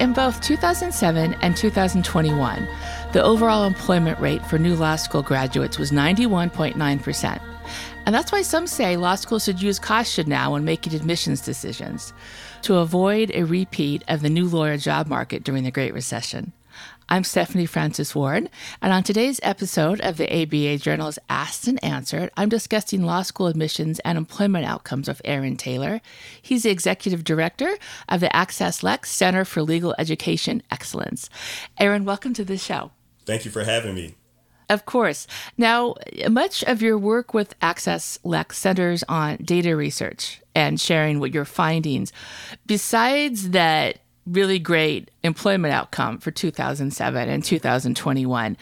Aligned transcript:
In 0.00 0.12
both 0.12 0.40
2007 0.40 1.34
and 1.42 1.56
2021, 1.56 2.68
the 3.12 3.22
overall 3.22 3.64
employment 3.64 4.20
rate 4.20 4.46
for 4.46 4.56
new 4.56 4.76
law 4.76 4.94
school 4.94 5.22
graduates 5.22 5.76
was 5.76 5.90
91.9%. 5.90 7.42
And 8.06 8.14
that's 8.14 8.30
why 8.30 8.42
some 8.42 8.68
say 8.68 8.96
law 8.96 9.16
schools 9.16 9.44
should 9.44 9.60
use 9.60 9.80
caution 9.80 10.28
now 10.28 10.52
when 10.52 10.64
making 10.64 10.94
admissions 10.94 11.40
decisions 11.40 12.12
to 12.62 12.76
avoid 12.76 13.32
a 13.34 13.42
repeat 13.42 14.04
of 14.06 14.22
the 14.22 14.30
new 14.30 14.46
lawyer 14.46 14.76
job 14.76 15.08
market 15.08 15.42
during 15.42 15.64
the 15.64 15.72
Great 15.72 15.92
Recession. 15.92 16.52
I'm 17.10 17.24
Stephanie 17.24 17.64
Francis 17.64 18.14
Ward, 18.14 18.50
and 18.82 18.92
on 18.92 19.02
today's 19.02 19.40
episode 19.42 19.98
of 20.02 20.18
the 20.18 20.30
ABA 20.30 20.76
Journal's 20.76 21.18
Asked 21.30 21.66
and 21.66 21.82
Answered, 21.82 22.30
I'm 22.36 22.50
discussing 22.50 23.02
law 23.02 23.22
school 23.22 23.46
admissions 23.46 23.98
and 24.00 24.18
employment 24.18 24.66
outcomes 24.66 25.08
of 25.08 25.22
Aaron 25.24 25.56
Taylor. 25.56 26.02
He's 26.42 26.64
the 26.64 26.70
executive 26.70 27.24
director 27.24 27.78
of 28.10 28.20
the 28.20 28.28
AccessLex 28.28 29.06
Center 29.06 29.46
for 29.46 29.62
Legal 29.62 29.94
Education 29.98 30.62
Excellence. 30.70 31.30
Aaron, 31.78 32.04
welcome 32.04 32.34
to 32.34 32.44
the 32.44 32.58
show. 32.58 32.90
Thank 33.24 33.46
you 33.46 33.50
for 33.50 33.64
having 33.64 33.94
me. 33.94 34.14
Of 34.68 34.84
course. 34.84 35.26
Now, 35.56 35.94
much 36.28 36.62
of 36.64 36.82
your 36.82 36.98
work 36.98 37.32
with 37.32 37.58
AccessLex 37.60 38.52
centers 38.52 39.02
on 39.08 39.38
data 39.38 39.74
research 39.74 40.42
and 40.54 40.78
sharing 40.78 41.20
what 41.20 41.32
your 41.32 41.46
findings. 41.46 42.12
Besides 42.66 43.50
that 43.50 44.00
really 44.30 44.58
great 44.58 45.10
employment 45.22 45.72
outcome 45.72 46.18
for 46.18 46.30
2007 46.30 47.28
and 47.28 47.44
2021. 47.44 48.56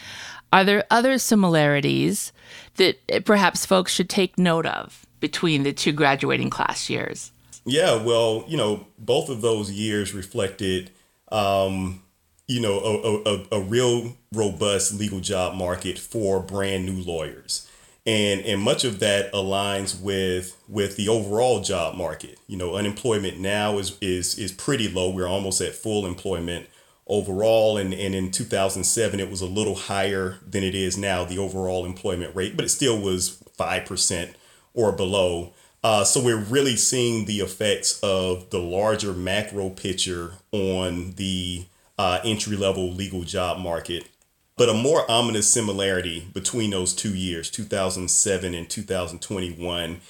Are 0.52 0.64
there 0.64 0.84
other 0.90 1.18
similarities 1.18 2.32
that 2.76 3.24
perhaps 3.24 3.66
folks 3.66 3.92
should 3.92 4.08
take 4.08 4.38
note 4.38 4.66
of 4.66 5.06
between 5.20 5.62
the 5.62 5.72
two 5.72 5.92
graduating 5.92 6.50
class 6.50 6.88
years? 6.88 7.32
Yeah, 7.64 8.02
well, 8.02 8.44
you 8.46 8.56
know, 8.56 8.86
both 8.98 9.28
of 9.28 9.40
those 9.40 9.72
years 9.72 10.14
reflected, 10.14 10.92
um, 11.32 12.02
you 12.46 12.60
know, 12.60 12.78
a, 12.78 13.28
a, 13.28 13.58
a 13.58 13.60
real 13.60 14.16
robust 14.32 14.94
legal 14.94 15.20
job 15.20 15.56
market 15.56 15.98
for 15.98 16.40
brand 16.40 16.86
new 16.86 17.02
lawyers 17.02 17.68
and 18.06 18.40
and 18.42 18.60
much 18.62 18.84
of 18.84 19.00
that 19.00 19.32
aligns 19.32 20.00
with 20.00 20.56
with 20.68 20.96
the 20.96 21.08
overall 21.08 21.60
job 21.60 21.96
market. 21.96 22.38
You 22.46 22.56
know, 22.56 22.76
unemployment 22.76 23.38
now 23.38 23.78
is 23.78 23.98
is 24.00 24.38
is 24.38 24.52
pretty 24.52 24.88
low. 24.88 25.10
We're 25.10 25.26
almost 25.26 25.60
at 25.60 25.74
full 25.74 26.06
employment 26.06 26.68
overall, 27.08 27.76
and 27.76 27.92
and 27.92 28.14
in 28.14 28.30
2007 28.30 29.18
it 29.18 29.30
was 29.30 29.40
a 29.40 29.46
little 29.46 29.74
higher 29.74 30.38
than 30.46 30.62
it 30.62 30.74
is 30.74 30.96
now, 30.96 31.24
the 31.24 31.38
overall 31.38 31.84
employment 31.84 32.34
rate, 32.36 32.56
but 32.56 32.64
it 32.64 32.70
still 32.70 33.00
was 33.00 33.42
five 33.54 33.84
percent 33.84 34.36
or 34.72 34.92
below. 34.92 35.52
Uh, 35.82 36.02
so 36.02 36.20
we're 36.22 36.36
really 36.36 36.74
seeing 36.74 37.26
the 37.26 37.38
effects 37.38 38.00
of 38.00 38.50
the 38.50 38.58
larger 38.58 39.12
macro 39.12 39.70
picture 39.70 40.32
on 40.50 41.12
the 41.12 41.64
uh, 41.98 42.18
entry 42.24 42.56
level 42.56 42.92
legal 42.92 43.22
job 43.22 43.58
market 43.58 44.04
but 44.56 44.68
a 44.68 44.74
more 44.74 45.08
ominous 45.10 45.48
similarity 45.50 46.26
between 46.32 46.70
those 46.70 46.94
two 46.94 47.14
years, 47.14 47.50
2007 47.50 48.54
and 48.54 48.68
2021, 48.68 50.00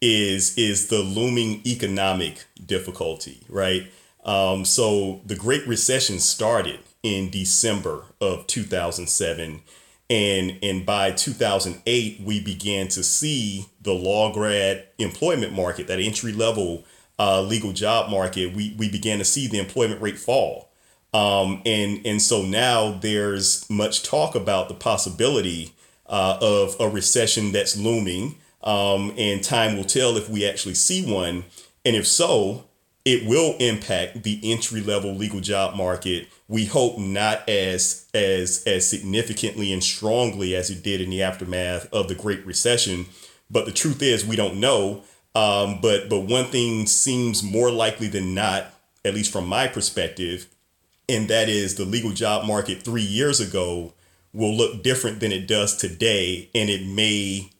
is 0.00 0.56
is 0.58 0.88
the 0.88 0.98
looming 0.98 1.62
economic 1.66 2.44
difficulty, 2.66 3.40
right? 3.48 3.90
Um, 4.24 4.64
so 4.64 5.20
the 5.24 5.36
Great 5.36 5.66
Recession 5.66 6.18
started 6.18 6.80
in 7.02 7.30
December 7.30 8.04
of 8.20 8.46
2007. 8.46 9.62
And, 10.10 10.58
and 10.62 10.84
by 10.84 11.12
2008, 11.12 12.20
we 12.20 12.40
began 12.40 12.88
to 12.88 13.02
see 13.02 13.66
the 13.80 13.94
law 13.94 14.32
grad 14.32 14.86
employment 14.98 15.52
market, 15.52 15.86
that 15.86 15.98
entry 15.98 16.32
level 16.32 16.84
uh, 17.18 17.40
legal 17.42 17.72
job 17.72 18.10
market, 18.10 18.54
we, 18.54 18.74
we 18.76 18.88
began 18.88 19.18
to 19.18 19.24
see 19.24 19.46
the 19.46 19.58
employment 19.58 20.02
rate 20.02 20.18
fall. 20.18 20.68
Um, 21.14 21.62
and 21.64 22.04
and 22.04 22.20
so 22.20 22.42
now 22.42 22.90
there's 22.90 23.70
much 23.70 24.02
talk 24.02 24.34
about 24.34 24.68
the 24.68 24.74
possibility 24.74 25.72
uh, 26.06 26.38
of 26.40 26.76
a 26.80 26.88
recession 26.88 27.52
that's 27.52 27.76
looming, 27.76 28.34
um, 28.64 29.14
and 29.16 29.42
time 29.42 29.76
will 29.76 29.84
tell 29.84 30.16
if 30.16 30.28
we 30.28 30.46
actually 30.46 30.74
see 30.74 31.10
one, 31.10 31.44
and 31.84 31.94
if 31.94 32.06
so, 32.06 32.64
it 33.04 33.26
will 33.26 33.56
impact 33.58 34.24
the 34.24 34.40
entry 34.42 34.80
level 34.80 35.14
legal 35.14 35.40
job 35.40 35.76
market. 35.76 36.26
We 36.48 36.64
hope 36.64 36.98
not 36.98 37.48
as 37.48 38.06
as 38.12 38.64
as 38.66 38.88
significantly 38.88 39.72
and 39.72 39.84
strongly 39.84 40.56
as 40.56 40.68
it 40.68 40.82
did 40.82 41.00
in 41.00 41.10
the 41.10 41.22
aftermath 41.22 41.86
of 41.92 42.08
the 42.08 42.16
Great 42.16 42.44
Recession, 42.44 43.06
but 43.48 43.66
the 43.66 43.72
truth 43.72 44.02
is 44.02 44.26
we 44.26 44.36
don't 44.36 44.58
know. 44.58 45.04
Um, 45.36 45.78
but 45.80 46.08
but 46.08 46.20
one 46.20 46.46
thing 46.46 46.86
seems 46.86 47.44
more 47.44 47.70
likely 47.70 48.08
than 48.08 48.34
not, 48.34 48.74
at 49.04 49.14
least 49.14 49.32
from 49.32 49.46
my 49.46 49.68
perspective, 49.68 50.48
and 51.08 51.28
that 51.28 51.48
is 51.48 51.74
the 51.74 51.84
legal 51.84 52.12
job 52.12 52.46
market 52.46 52.82
three 52.82 53.02
years 53.02 53.40
ago 53.40 53.92
will 54.32 54.54
look 54.54 54.82
different 54.82 55.20
than 55.20 55.32
it 55.32 55.46
does 55.46 55.76
today 55.76 56.48
and 56.54 56.68
it 56.68 56.86
may 56.86 57.50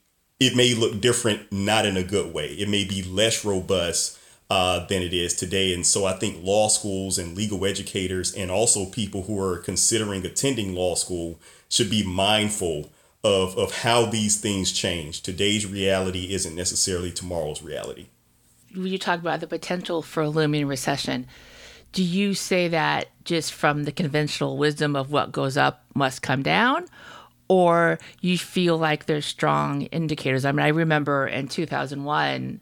it 0.40 0.56
may 0.56 0.74
look 0.74 1.00
different 1.00 1.52
not 1.52 1.86
in 1.86 1.96
a 1.96 2.02
good 2.02 2.34
way. 2.34 2.48
It 2.48 2.68
may 2.68 2.84
be 2.84 3.02
less 3.02 3.44
robust 3.44 4.18
uh, 4.50 4.84
than 4.86 5.00
it 5.00 5.14
is 5.14 5.34
today. 5.34 5.72
And 5.72 5.86
so 5.86 6.04
i 6.04 6.12
think 6.14 6.44
law 6.44 6.68
schools 6.68 7.18
and 7.18 7.36
legal 7.36 7.64
educators 7.64 8.34
and 8.34 8.50
also 8.50 8.86
people 8.86 9.22
who 9.22 9.40
are 9.40 9.58
considering 9.58 10.24
attending 10.26 10.74
law 10.74 10.94
school 10.94 11.38
should 11.68 11.90
be 11.90 12.04
mindful 12.04 12.90
of, 13.22 13.56
of 13.56 13.78
how 13.78 14.04
these 14.04 14.38
things 14.38 14.70
change. 14.70 15.22
Today's 15.22 15.64
reality 15.64 16.32
isn't 16.34 16.54
necessarily 16.54 17.10
tomorrow's 17.10 17.62
reality. 17.62 18.06
You 18.70 18.98
talk 18.98 19.20
about 19.20 19.40
the 19.40 19.46
potential 19.46 20.02
for 20.02 20.24
a 20.24 20.28
looming 20.28 20.66
recession 20.66 21.26
do 21.94 22.02
you 22.02 22.34
say 22.34 22.68
that 22.68 23.08
just 23.24 23.52
from 23.52 23.84
the 23.84 23.92
conventional 23.92 24.58
wisdom 24.58 24.96
of 24.96 25.10
what 25.12 25.32
goes 25.32 25.56
up 25.56 25.84
must 25.94 26.22
come 26.22 26.42
down? 26.42 26.86
Or 27.48 27.98
you 28.20 28.36
feel 28.36 28.76
like 28.76 29.06
there's 29.06 29.24
strong 29.24 29.82
indicators? 29.82 30.44
I 30.44 30.50
mean, 30.50 30.66
I 30.66 30.68
remember 30.68 31.26
in 31.26 31.46
2001, 31.46 32.60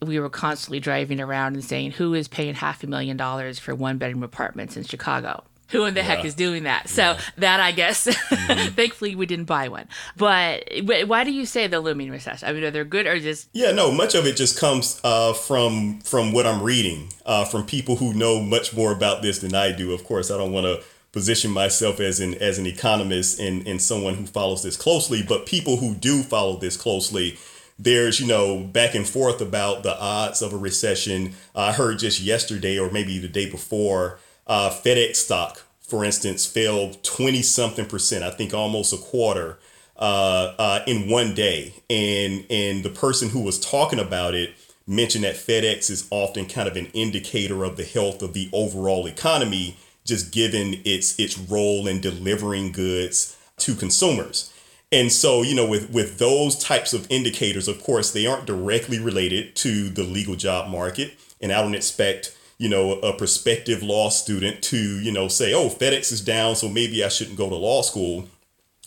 we 0.00 0.20
were 0.20 0.30
constantly 0.30 0.78
driving 0.78 1.20
around 1.20 1.54
and 1.54 1.64
saying, 1.64 1.92
who 1.92 2.14
is 2.14 2.28
paying 2.28 2.54
half 2.54 2.84
a 2.84 2.86
million 2.86 3.16
dollars 3.16 3.58
for 3.58 3.74
one 3.74 3.98
bedroom 3.98 4.22
apartments 4.22 4.76
in 4.76 4.84
Chicago? 4.84 5.42
Who 5.72 5.84
in 5.84 5.94
the 5.94 6.00
yeah. 6.00 6.06
heck 6.06 6.24
is 6.24 6.34
doing 6.34 6.64
that? 6.64 6.88
So 6.88 7.02
yeah. 7.02 7.20
that 7.38 7.60
I 7.60 7.72
guess, 7.72 8.06
mm-hmm. 8.06 8.74
thankfully 8.74 9.16
we 9.16 9.26
didn't 9.26 9.46
buy 9.46 9.68
one. 9.68 9.88
But 10.16 10.64
why 11.06 11.24
do 11.24 11.32
you 11.32 11.46
say 11.46 11.66
the 11.66 11.80
looming 11.80 12.10
recession? 12.10 12.48
I 12.48 12.52
mean, 12.52 12.62
are 12.64 12.70
they 12.70 12.84
good 12.84 13.06
or 13.06 13.18
just? 13.18 13.48
Yeah, 13.52 13.72
no. 13.72 13.90
Much 13.90 14.14
of 14.14 14.26
it 14.26 14.36
just 14.36 14.58
comes 14.58 15.00
uh, 15.02 15.32
from 15.32 16.00
from 16.00 16.32
what 16.32 16.46
I'm 16.46 16.62
reading 16.62 17.08
uh, 17.26 17.44
from 17.44 17.66
people 17.66 17.96
who 17.96 18.14
know 18.14 18.40
much 18.40 18.74
more 18.74 18.92
about 18.92 19.22
this 19.22 19.40
than 19.40 19.54
I 19.54 19.72
do. 19.72 19.92
Of 19.92 20.04
course, 20.04 20.30
I 20.30 20.36
don't 20.36 20.52
want 20.52 20.66
to 20.66 20.82
position 21.12 21.50
myself 21.50 22.00
as 22.00 22.20
an 22.20 22.34
as 22.34 22.58
an 22.58 22.66
economist 22.66 23.40
and 23.40 23.66
and 23.66 23.80
someone 23.80 24.14
who 24.14 24.26
follows 24.26 24.62
this 24.62 24.76
closely, 24.76 25.22
but 25.26 25.46
people 25.46 25.78
who 25.78 25.94
do 25.94 26.22
follow 26.22 26.56
this 26.56 26.76
closely 26.76 27.38
there's 27.78 28.20
you 28.20 28.26
know 28.26 28.60
back 28.60 28.94
and 28.94 29.08
forth 29.08 29.40
about 29.40 29.82
the 29.82 29.98
odds 29.98 30.42
of 30.42 30.52
a 30.52 30.56
recession. 30.56 31.34
I 31.54 31.72
heard 31.72 31.98
just 31.98 32.20
yesterday 32.20 32.78
or 32.78 32.90
maybe 32.90 33.18
the 33.18 33.28
day 33.28 33.50
before 33.50 34.18
uh, 34.46 34.70
FedEx 34.70 35.16
stock, 35.16 35.62
for 35.80 36.04
instance, 36.04 36.46
fell 36.46 36.92
20 37.02 37.42
something 37.42 37.86
percent, 37.86 38.24
I 38.24 38.30
think 38.30 38.54
almost 38.54 38.92
a 38.92 38.96
quarter 38.96 39.58
uh, 39.96 40.54
uh, 40.58 40.80
in 40.86 41.08
one 41.08 41.34
day. 41.34 41.74
And, 41.90 42.44
and 42.50 42.84
the 42.84 42.90
person 42.90 43.28
who 43.28 43.40
was 43.42 43.60
talking 43.60 43.98
about 43.98 44.34
it 44.34 44.54
mentioned 44.86 45.24
that 45.24 45.36
FedEx 45.36 45.90
is 45.90 46.08
often 46.10 46.46
kind 46.46 46.68
of 46.68 46.76
an 46.76 46.86
indicator 46.86 47.64
of 47.64 47.76
the 47.76 47.84
health 47.84 48.22
of 48.22 48.32
the 48.32 48.48
overall 48.52 49.06
economy, 49.06 49.76
just 50.04 50.32
given 50.32 50.80
its, 50.84 51.18
its 51.18 51.38
role 51.38 51.86
in 51.86 52.00
delivering 52.00 52.72
goods 52.72 53.36
to 53.58 53.74
consumers. 53.74 54.52
And 54.90 55.10
so, 55.10 55.42
you 55.42 55.54
know, 55.54 55.66
with, 55.66 55.90
with 55.90 56.18
those 56.18 56.58
types 56.58 56.92
of 56.92 57.06
indicators, 57.10 57.68
of 57.68 57.82
course, 57.82 58.12
they 58.12 58.26
aren't 58.26 58.44
directly 58.44 58.98
related 58.98 59.56
to 59.56 59.88
the 59.88 60.02
legal 60.02 60.36
job 60.36 60.70
market. 60.70 61.14
And 61.40 61.50
I 61.50 61.62
don't 61.62 61.74
expect 61.74 62.36
you 62.62 62.68
know, 62.68 62.92
a 62.92 63.12
prospective 63.12 63.82
law 63.82 64.08
student 64.08 64.62
to, 64.62 65.00
you 65.00 65.10
know, 65.10 65.26
say, 65.26 65.52
oh, 65.52 65.68
FedEx 65.68 66.12
is 66.12 66.20
down, 66.20 66.54
so 66.54 66.68
maybe 66.68 67.02
I 67.02 67.08
shouldn't 67.08 67.36
go 67.36 67.48
to 67.48 67.56
law 67.56 67.82
school. 67.82 68.28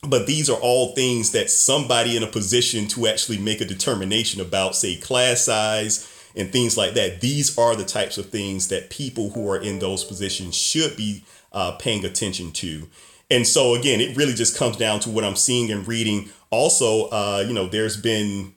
But 0.01 0.27
these 0.27 0.49
are 0.49 0.57
all 0.61 0.95
things 0.95 1.33
that 1.33 1.49
somebody 1.49 2.15
in 2.15 2.23
a 2.23 2.27
position 2.27 2.87
to 2.87 3.05
actually 3.05 3.37
make 3.37 3.59
a 3.59 3.65
determination 3.65 4.39
about, 4.39 4.77
say, 4.77 4.95
class 4.95 5.41
size 5.41 6.09
and 6.37 6.53
things 6.53 6.77
like 6.77 6.93
that. 6.93 7.19
These 7.19 7.57
are 7.57 7.75
the 7.75 7.83
types 7.83 8.17
of 8.17 8.29
things 8.29 8.69
that 8.69 8.89
people 8.89 9.31
who 9.31 9.49
are 9.49 9.57
in 9.57 9.79
those 9.79 10.05
positions 10.05 10.55
should 10.55 10.95
be 10.95 11.25
uh, 11.51 11.73
paying 11.73 12.05
attention 12.05 12.53
to. 12.53 12.87
And 13.29 13.45
so, 13.45 13.75
again, 13.75 13.99
it 13.99 14.15
really 14.15 14.35
just 14.35 14.57
comes 14.57 14.77
down 14.77 15.01
to 15.01 15.09
what 15.09 15.25
I'm 15.25 15.35
seeing 15.35 15.69
and 15.69 15.85
reading. 15.85 16.29
Also, 16.49 17.09
uh, 17.09 17.43
you 17.45 17.53
know, 17.53 17.67
there's 17.67 17.97
been 17.97 18.53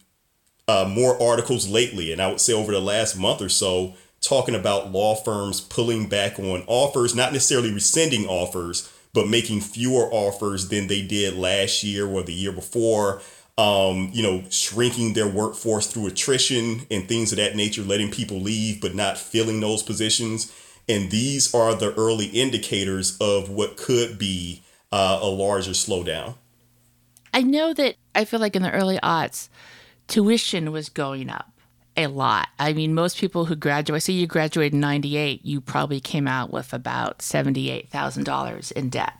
uh, 0.68 0.88
more 0.88 1.20
articles 1.20 1.66
lately, 1.66 2.12
and 2.12 2.22
I 2.22 2.28
would 2.28 2.40
say 2.40 2.52
over 2.52 2.70
the 2.70 2.80
last 2.80 3.18
month 3.18 3.42
or 3.42 3.48
so, 3.48 3.96
talking 4.20 4.54
about 4.54 4.92
law 4.92 5.14
firms 5.14 5.60
pulling 5.60 6.08
back 6.08 6.38
on 6.38 6.64
offers, 6.66 7.14
not 7.14 7.32
necessarily 7.32 7.72
rescinding 7.72 8.26
offers, 8.26 8.92
but 9.14 9.28
making 9.28 9.60
fewer 9.60 10.08
offers 10.12 10.68
than 10.68 10.86
they 10.86 11.02
did 11.02 11.34
last 11.34 11.82
year 11.82 12.06
or 12.06 12.22
the 12.22 12.32
year 12.32 12.52
before. 12.52 13.22
Um, 13.56 14.10
you 14.12 14.22
know, 14.22 14.44
shrinking 14.50 15.14
their 15.14 15.26
workforce 15.26 15.88
through 15.88 16.06
attrition 16.06 16.86
and 16.92 17.08
things 17.08 17.32
of 17.32 17.38
that 17.38 17.56
nature, 17.56 17.82
letting 17.82 18.12
people 18.12 18.38
leave 18.38 18.80
but 18.80 18.94
not 18.94 19.18
filling 19.18 19.58
those 19.58 19.82
positions. 19.82 20.52
And 20.88 21.10
these 21.10 21.52
are 21.52 21.74
the 21.74 21.92
early 21.94 22.26
indicators 22.26 23.18
of 23.20 23.50
what 23.50 23.76
could 23.76 24.16
be 24.16 24.62
uh, 24.92 25.18
a 25.20 25.26
larger 25.26 25.72
slowdown. 25.72 26.36
I 27.34 27.42
know 27.42 27.74
that 27.74 27.96
I 28.14 28.24
feel 28.24 28.38
like 28.38 28.54
in 28.54 28.62
the 28.62 28.70
early 28.70 28.98
aughts, 29.02 29.48
tuition 30.06 30.70
was 30.70 30.88
going 30.88 31.28
up 31.28 31.57
a 31.98 32.06
lot. 32.06 32.48
I 32.58 32.72
mean, 32.72 32.94
most 32.94 33.18
people 33.18 33.46
who 33.46 33.56
graduate, 33.56 34.02
say 34.02 34.12
you 34.12 34.26
graduated 34.26 34.74
in 34.74 34.80
98, 34.80 35.44
you 35.44 35.60
probably 35.60 36.00
came 36.00 36.28
out 36.28 36.52
with 36.52 36.72
about 36.72 37.18
$78,000 37.18 38.72
in 38.72 38.88
debt. 38.88 39.12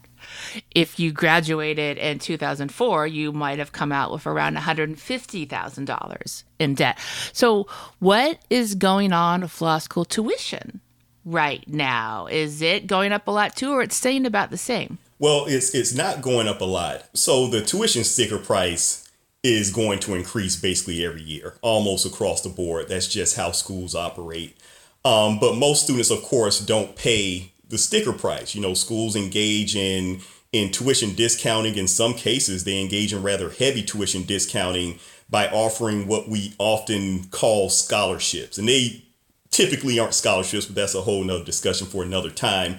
If 0.75 1.01
you 1.01 1.11
graduated 1.11 1.99
in 1.99 2.19
2004, 2.19 3.07
you 3.07 3.33
might 3.33 3.59
have 3.59 3.73
come 3.73 3.91
out 3.91 4.13
with 4.13 4.27
around 4.27 4.57
$150,000 4.57 6.45
in 6.59 6.75
debt. 6.75 6.99
So, 7.33 7.67
what 7.99 8.39
is 8.49 8.75
going 8.75 9.13
on 9.13 9.41
with 9.41 9.61
law 9.61 9.79
school 9.79 10.05
tuition 10.05 10.81
right 11.25 11.67
now? 11.67 12.27
Is 12.27 12.63
it 12.63 12.87
going 12.87 13.13
up 13.13 13.27
a 13.27 13.31
lot 13.31 13.57
too, 13.57 13.73
or 13.73 13.83
it's 13.83 13.97
staying 13.97 14.27
about 14.27 14.51
the 14.51 14.59
same? 14.59 14.99
Well, 15.19 15.47
it's 15.49 15.75
it's 15.75 15.95
not 15.95 16.21
going 16.21 16.47
up 16.47 16.61
a 16.61 16.65
lot. 16.65 17.09
So 17.15 17.49
the 17.49 17.63
tuition 17.63 18.05
sticker 18.05 18.39
price 18.39 19.08
is 19.43 19.71
going 19.71 20.01
to 20.01 20.15
increase 20.15 20.57
basically 20.57 21.05
every 21.05 21.23
year, 21.23 21.55
almost 21.63 22.05
across 22.05 22.43
the 22.43 22.49
board. 22.49 22.89
That's 22.89 23.09
just 23.09 23.37
how 23.37 23.53
schools 23.53 23.95
operate. 23.95 24.57
Um, 25.05 25.39
but 25.39 25.57
most 25.57 25.85
students, 25.85 26.11
of 26.11 26.23
course, 26.23 26.61
don't 26.61 26.97
pay 26.97 27.53
the 27.69 27.79
sticker 27.79 28.13
price. 28.13 28.55
You 28.55 28.61
know, 28.61 28.75
schools 28.75 29.17
engage 29.17 29.77
in 29.77 30.21
in 30.51 30.71
tuition 30.71 31.15
discounting. 31.15 31.77
In 31.77 31.89
some 31.89 32.15
cases, 32.15 32.65
they 32.65 32.81
engage 32.81 33.13
in 33.13 33.23
rather 33.23 33.51
heavy 33.51 33.83
tuition 33.83 34.25
discounting 34.25 34.99
by 35.31 35.47
offering 35.49 36.07
what 36.07 36.29
we 36.29 36.55
often 36.59 37.25
call 37.25 37.69
scholarships, 37.69 38.59
and 38.59 38.69
they 38.69 39.05
typically 39.51 39.99
aren't 39.99 40.15
scholarships, 40.15 40.67
but 40.67 40.75
that's 40.75 40.95
a 40.95 41.03
whole 41.03 41.23
nother 41.23 41.45
discussion 41.45 41.87
for 41.87 42.03
another 42.03 42.31
time 42.31 42.79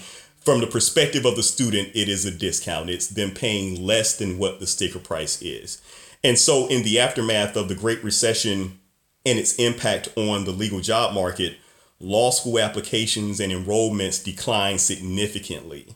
from 0.49 0.61
the 0.61 0.67
perspective 0.67 1.25
of 1.25 1.35
the 1.35 1.43
student, 1.43 1.89
it 1.93 2.09
is 2.09 2.25
a 2.25 2.31
discount. 2.31 2.89
It's 2.89 3.07
them 3.07 3.31
paying 3.31 3.85
less 3.85 4.17
than 4.17 4.37
what 4.37 4.59
the 4.59 4.67
sticker 4.67 4.99
price 4.99 5.41
is. 5.41 5.81
And 6.23 6.37
so, 6.37 6.67
in 6.67 6.83
the 6.83 6.99
aftermath 6.99 7.55
of 7.55 7.69
the 7.69 7.75
Great 7.75 8.03
Recession 8.03 8.79
and 9.25 9.39
its 9.39 9.55
impact 9.55 10.09
on 10.15 10.45
the 10.45 10.51
legal 10.51 10.81
job 10.81 11.13
market, 11.13 11.57
law 11.99 12.31
school 12.31 12.59
applications 12.59 13.39
and 13.39 13.51
enrollments 13.51 14.23
declined 14.23 14.81
significantly. 14.81 15.95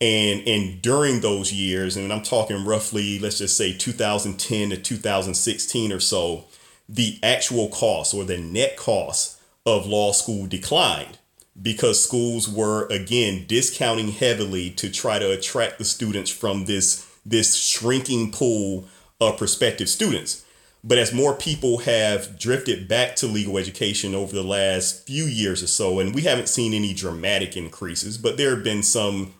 And, 0.00 0.46
and 0.48 0.82
during 0.82 1.20
those 1.20 1.52
years, 1.52 1.96
and 1.96 2.12
I'm 2.12 2.22
talking 2.22 2.64
roughly, 2.64 3.18
let's 3.18 3.38
just 3.38 3.56
say 3.56 3.72
2010 3.72 4.70
to 4.70 4.76
2016 4.76 5.92
or 5.92 6.00
so, 6.00 6.44
the 6.88 7.18
actual 7.22 7.68
cost 7.68 8.12
or 8.12 8.24
the 8.24 8.38
net 8.38 8.76
cost 8.76 9.40
of 9.64 9.86
law 9.86 10.12
school 10.12 10.46
declined 10.46 11.18
because 11.60 12.02
schools 12.02 12.48
were 12.48 12.86
again 12.88 13.44
discounting 13.46 14.08
heavily 14.08 14.70
to 14.70 14.90
try 14.90 15.18
to 15.18 15.30
attract 15.30 15.78
the 15.78 15.84
students 15.84 16.30
from 16.30 16.64
this 16.64 17.06
this 17.24 17.56
shrinking 17.56 18.32
pool 18.32 18.88
of 19.28 19.38
prospective 19.38 19.88
students. 19.88 20.44
But 20.84 20.98
as 20.98 21.12
more 21.12 21.34
people 21.34 21.78
have 21.78 22.38
drifted 22.38 22.88
back 22.88 23.14
to 23.16 23.26
legal 23.26 23.56
education 23.56 24.14
over 24.14 24.34
the 24.34 24.42
last 24.42 25.06
few 25.06 25.24
years 25.24 25.62
or 25.62 25.68
so, 25.68 26.00
and 26.00 26.14
we 26.14 26.22
haven't 26.22 26.48
seen 26.48 26.74
any 26.74 26.92
dramatic 26.92 27.56
increases, 27.56 28.18
but 28.18 28.36
there 28.36 28.54
have 28.54 28.64
been 28.64 28.82
some 28.82 29.34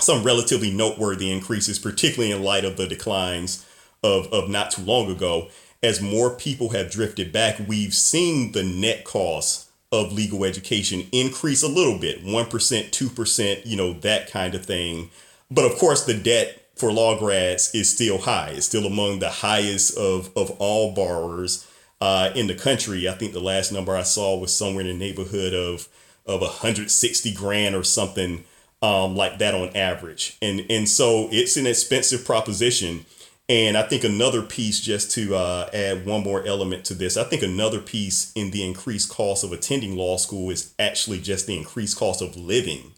some 0.00 0.22
relatively 0.22 0.70
noteworthy 0.70 1.30
increases, 1.30 1.78
particularly 1.78 2.32
in 2.32 2.42
light 2.42 2.64
of 2.64 2.76
the 2.76 2.86
declines 2.86 3.66
of, 4.02 4.32
of 4.32 4.48
not 4.48 4.70
too 4.70 4.82
long 4.82 5.10
ago. 5.10 5.48
As 5.82 6.00
more 6.00 6.30
people 6.30 6.70
have 6.70 6.90
drifted 6.90 7.32
back, 7.32 7.60
we've 7.66 7.94
seen 7.94 8.52
the 8.52 8.62
net 8.62 9.04
cost 9.04 9.68
of 9.90 10.12
legal 10.12 10.44
education 10.44 11.08
increase 11.12 11.62
a 11.62 11.68
little 11.68 11.98
bit 11.98 12.24
1%, 12.24 12.48
2%, 12.48 13.66
you 13.66 13.76
know, 13.76 13.92
that 13.94 14.30
kind 14.30 14.54
of 14.54 14.64
thing. 14.64 15.10
But 15.50 15.64
of 15.64 15.78
course, 15.78 16.04
the 16.04 16.14
debt 16.14 16.67
for 16.78 16.92
law 16.92 17.18
grads 17.18 17.74
is 17.74 17.90
still 17.90 18.18
high. 18.18 18.50
It's 18.50 18.66
still 18.66 18.86
among 18.86 19.18
the 19.18 19.30
highest 19.30 19.96
of, 19.96 20.30
of 20.36 20.50
all 20.58 20.94
borrowers 20.94 21.66
uh, 22.00 22.30
in 22.34 22.46
the 22.46 22.54
country. 22.54 23.08
I 23.08 23.12
think 23.12 23.32
the 23.32 23.40
last 23.40 23.72
number 23.72 23.96
I 23.96 24.02
saw 24.02 24.38
was 24.38 24.52
somewhere 24.52 24.84
in 24.84 24.88
the 24.88 24.94
neighborhood 24.94 25.54
of, 25.54 25.88
of 26.26 26.40
160 26.40 27.32
grand 27.34 27.74
or 27.74 27.84
something 27.84 28.44
um, 28.80 29.16
like 29.16 29.38
that 29.38 29.54
on 29.54 29.76
average. 29.76 30.36
And, 30.40 30.64
and 30.70 30.88
so 30.88 31.28
it's 31.32 31.56
an 31.56 31.66
expensive 31.66 32.24
proposition 32.24 33.04
and 33.50 33.78
I 33.78 33.82
think 33.82 34.04
another 34.04 34.42
piece, 34.42 34.78
just 34.78 35.10
to 35.12 35.34
uh, 35.34 35.70
add 35.72 36.04
one 36.04 36.22
more 36.22 36.46
element 36.46 36.84
to 36.86 36.94
this, 36.94 37.16
I 37.16 37.24
think 37.24 37.42
another 37.42 37.80
piece 37.80 38.30
in 38.34 38.50
the 38.50 38.62
increased 38.62 39.08
cost 39.08 39.42
of 39.42 39.52
attending 39.52 39.96
law 39.96 40.18
school 40.18 40.50
is 40.50 40.74
actually 40.78 41.20
just 41.20 41.46
the 41.46 41.56
increased 41.56 41.96
cost 41.96 42.20
of 42.20 42.36
living. 42.36 42.92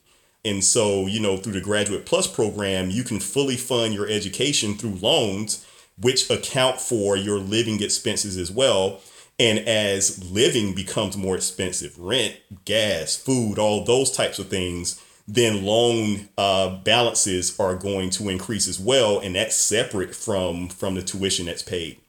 And 0.44 0.64
so, 0.64 1.06
you 1.06 1.20
know, 1.20 1.36
through 1.36 1.52
the 1.52 1.60
Graduate 1.60 2.06
Plus 2.06 2.26
program, 2.26 2.90
you 2.90 3.04
can 3.04 3.20
fully 3.20 3.56
fund 3.56 3.92
your 3.92 4.08
education 4.08 4.74
through 4.74 4.94
loans, 4.94 5.66
which 5.98 6.30
account 6.30 6.80
for 6.80 7.16
your 7.16 7.38
living 7.38 7.82
expenses 7.82 8.36
as 8.36 8.50
well. 8.50 9.00
And 9.38 9.58
as 9.60 10.30
living 10.30 10.74
becomes 10.74 11.16
more 11.16 11.34
expensive, 11.34 11.98
rent, 11.98 12.36
gas, 12.64 13.16
food, 13.16 13.58
all 13.58 13.84
those 13.84 14.10
types 14.10 14.38
of 14.38 14.48
things, 14.48 15.02
then 15.26 15.64
loan 15.64 16.28
uh, 16.36 16.76
balances 16.78 17.58
are 17.58 17.74
going 17.74 18.10
to 18.10 18.28
increase 18.28 18.66
as 18.66 18.80
well, 18.80 19.20
and 19.20 19.36
that's 19.36 19.56
separate 19.56 20.14
from 20.14 20.68
from 20.68 20.94
the 20.94 21.02
tuition 21.02 21.46
that's 21.46 21.62
paid. 21.62 22.00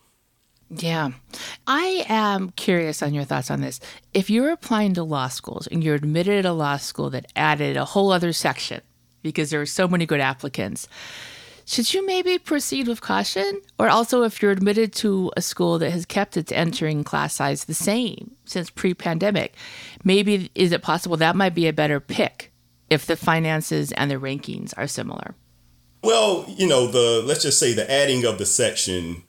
Yeah. 0.73 1.11
I 1.67 2.05
am 2.07 2.51
curious 2.51 3.03
on 3.03 3.13
your 3.13 3.25
thoughts 3.25 3.51
on 3.51 3.61
this. 3.61 3.79
If 4.13 4.29
you're 4.29 4.51
applying 4.51 4.93
to 4.93 5.03
law 5.03 5.27
schools 5.27 5.67
and 5.67 5.83
you're 5.83 5.95
admitted 5.95 6.45
a 6.45 6.53
law 6.53 6.77
school 6.77 7.09
that 7.09 7.31
added 7.35 7.75
a 7.75 7.85
whole 7.85 8.11
other 8.11 8.31
section 8.31 8.81
because 9.21 9.49
there 9.49 9.59
are 9.59 9.65
so 9.65 9.87
many 9.87 10.05
good 10.05 10.21
applicants, 10.21 10.87
should 11.65 11.93
you 11.93 12.05
maybe 12.05 12.37
proceed 12.37 12.87
with 12.87 13.01
caution? 13.01 13.61
Or 13.77 13.89
also, 13.89 14.23
if 14.23 14.41
you're 14.41 14.51
admitted 14.51 14.93
to 14.95 15.31
a 15.35 15.41
school 15.41 15.77
that 15.79 15.91
has 15.91 16.05
kept 16.05 16.37
its 16.37 16.51
entering 16.51 17.03
class 17.03 17.35
size 17.35 17.65
the 17.65 17.73
same 17.73 18.31
since 18.45 18.69
pre 18.69 18.93
pandemic, 18.93 19.53
maybe 20.03 20.51
is 20.55 20.71
it 20.71 20.81
possible 20.81 21.17
that 21.17 21.35
might 21.35 21.53
be 21.53 21.67
a 21.67 21.73
better 21.73 21.99
pick 21.99 22.51
if 22.89 23.05
the 23.05 23.15
finances 23.15 23.91
and 23.93 24.09
the 24.09 24.15
rankings 24.15 24.73
are 24.77 24.87
similar? 24.87 25.35
Well, 26.03 26.45
you 26.47 26.67
know, 26.67 26.87
the 26.87 27.21
let's 27.25 27.43
just 27.43 27.59
say 27.59 27.73
the 27.73 27.89
adding 27.89 28.25
of 28.25 28.37
the 28.37 28.45
section 28.45 29.23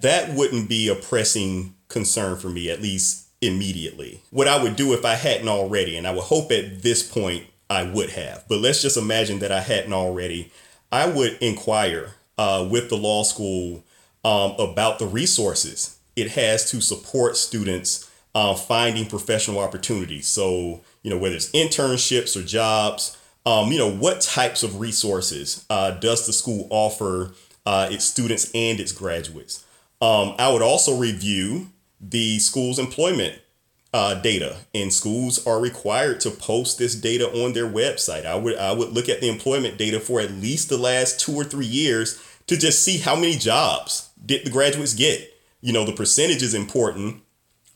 that 0.00 0.34
wouldn't 0.34 0.68
be 0.68 0.88
a 0.88 0.94
pressing 0.94 1.74
concern 1.88 2.36
for 2.36 2.48
me 2.48 2.70
at 2.70 2.82
least 2.82 3.26
immediately. 3.40 4.20
What 4.30 4.48
I 4.48 4.62
would 4.62 4.76
do 4.76 4.92
if 4.92 5.04
I 5.04 5.14
hadn't 5.14 5.48
already 5.48 5.96
and 5.96 6.06
I 6.06 6.12
would 6.12 6.24
hope 6.24 6.50
at 6.52 6.82
this 6.82 7.02
point 7.02 7.46
I 7.70 7.82
would 7.82 8.10
have. 8.10 8.44
But 8.48 8.60
let's 8.60 8.82
just 8.82 8.96
imagine 8.96 9.38
that 9.40 9.52
I 9.52 9.60
hadn't 9.60 9.92
already. 9.92 10.50
I 10.90 11.06
would 11.06 11.38
inquire 11.40 12.14
uh, 12.36 12.66
with 12.70 12.88
the 12.88 12.96
law 12.96 13.22
school 13.22 13.84
um, 14.24 14.52
about 14.58 14.98
the 14.98 15.06
resources 15.06 15.98
it 16.18 16.32
has 16.32 16.68
to 16.70 16.80
support 16.80 17.36
students 17.36 18.10
uh, 18.34 18.54
finding 18.54 19.06
professional 19.06 19.60
opportunities. 19.60 20.26
So 20.26 20.80
you 21.02 21.10
know, 21.10 21.18
whether 21.18 21.36
it's 21.36 21.50
internships 21.52 22.36
or 22.36 22.44
jobs, 22.44 23.16
um, 23.46 23.70
you 23.70 23.78
know, 23.78 23.90
what 23.90 24.20
types 24.20 24.62
of 24.62 24.80
resources 24.80 25.64
uh, 25.70 25.92
does 25.92 26.26
the 26.26 26.32
school 26.32 26.66
offer 26.70 27.32
uh, 27.64 27.88
its 27.90 28.04
students 28.04 28.50
and 28.54 28.80
its 28.80 28.92
graduates? 28.92 29.64
Um, 30.00 30.34
I 30.38 30.52
would 30.52 30.62
also 30.62 30.96
review 30.96 31.68
the 32.00 32.38
school's 32.38 32.78
employment 32.78 33.40
uh, 33.92 34.14
data, 34.14 34.56
and 34.74 34.92
schools 34.92 35.44
are 35.46 35.60
required 35.60 36.20
to 36.20 36.30
post 36.30 36.78
this 36.78 36.94
data 36.94 37.26
on 37.44 37.52
their 37.52 37.66
website. 37.66 38.26
I 38.26 38.36
would 38.36 38.56
I 38.56 38.72
would 38.72 38.90
look 38.90 39.08
at 39.08 39.20
the 39.20 39.28
employment 39.28 39.78
data 39.78 39.98
for 39.98 40.20
at 40.20 40.30
least 40.30 40.68
the 40.68 40.78
last 40.78 41.20
two 41.20 41.34
or 41.34 41.44
three 41.44 41.66
years 41.66 42.22
to 42.46 42.56
just 42.56 42.84
see 42.84 42.98
how 42.98 43.16
many 43.16 43.36
jobs 43.36 44.10
did 44.24 44.44
the 44.44 44.50
graduates 44.50 44.94
get. 44.94 45.32
You 45.60 45.72
know, 45.72 45.84
the 45.84 45.92
percentage 45.92 46.42
is 46.42 46.54
important, 46.54 47.22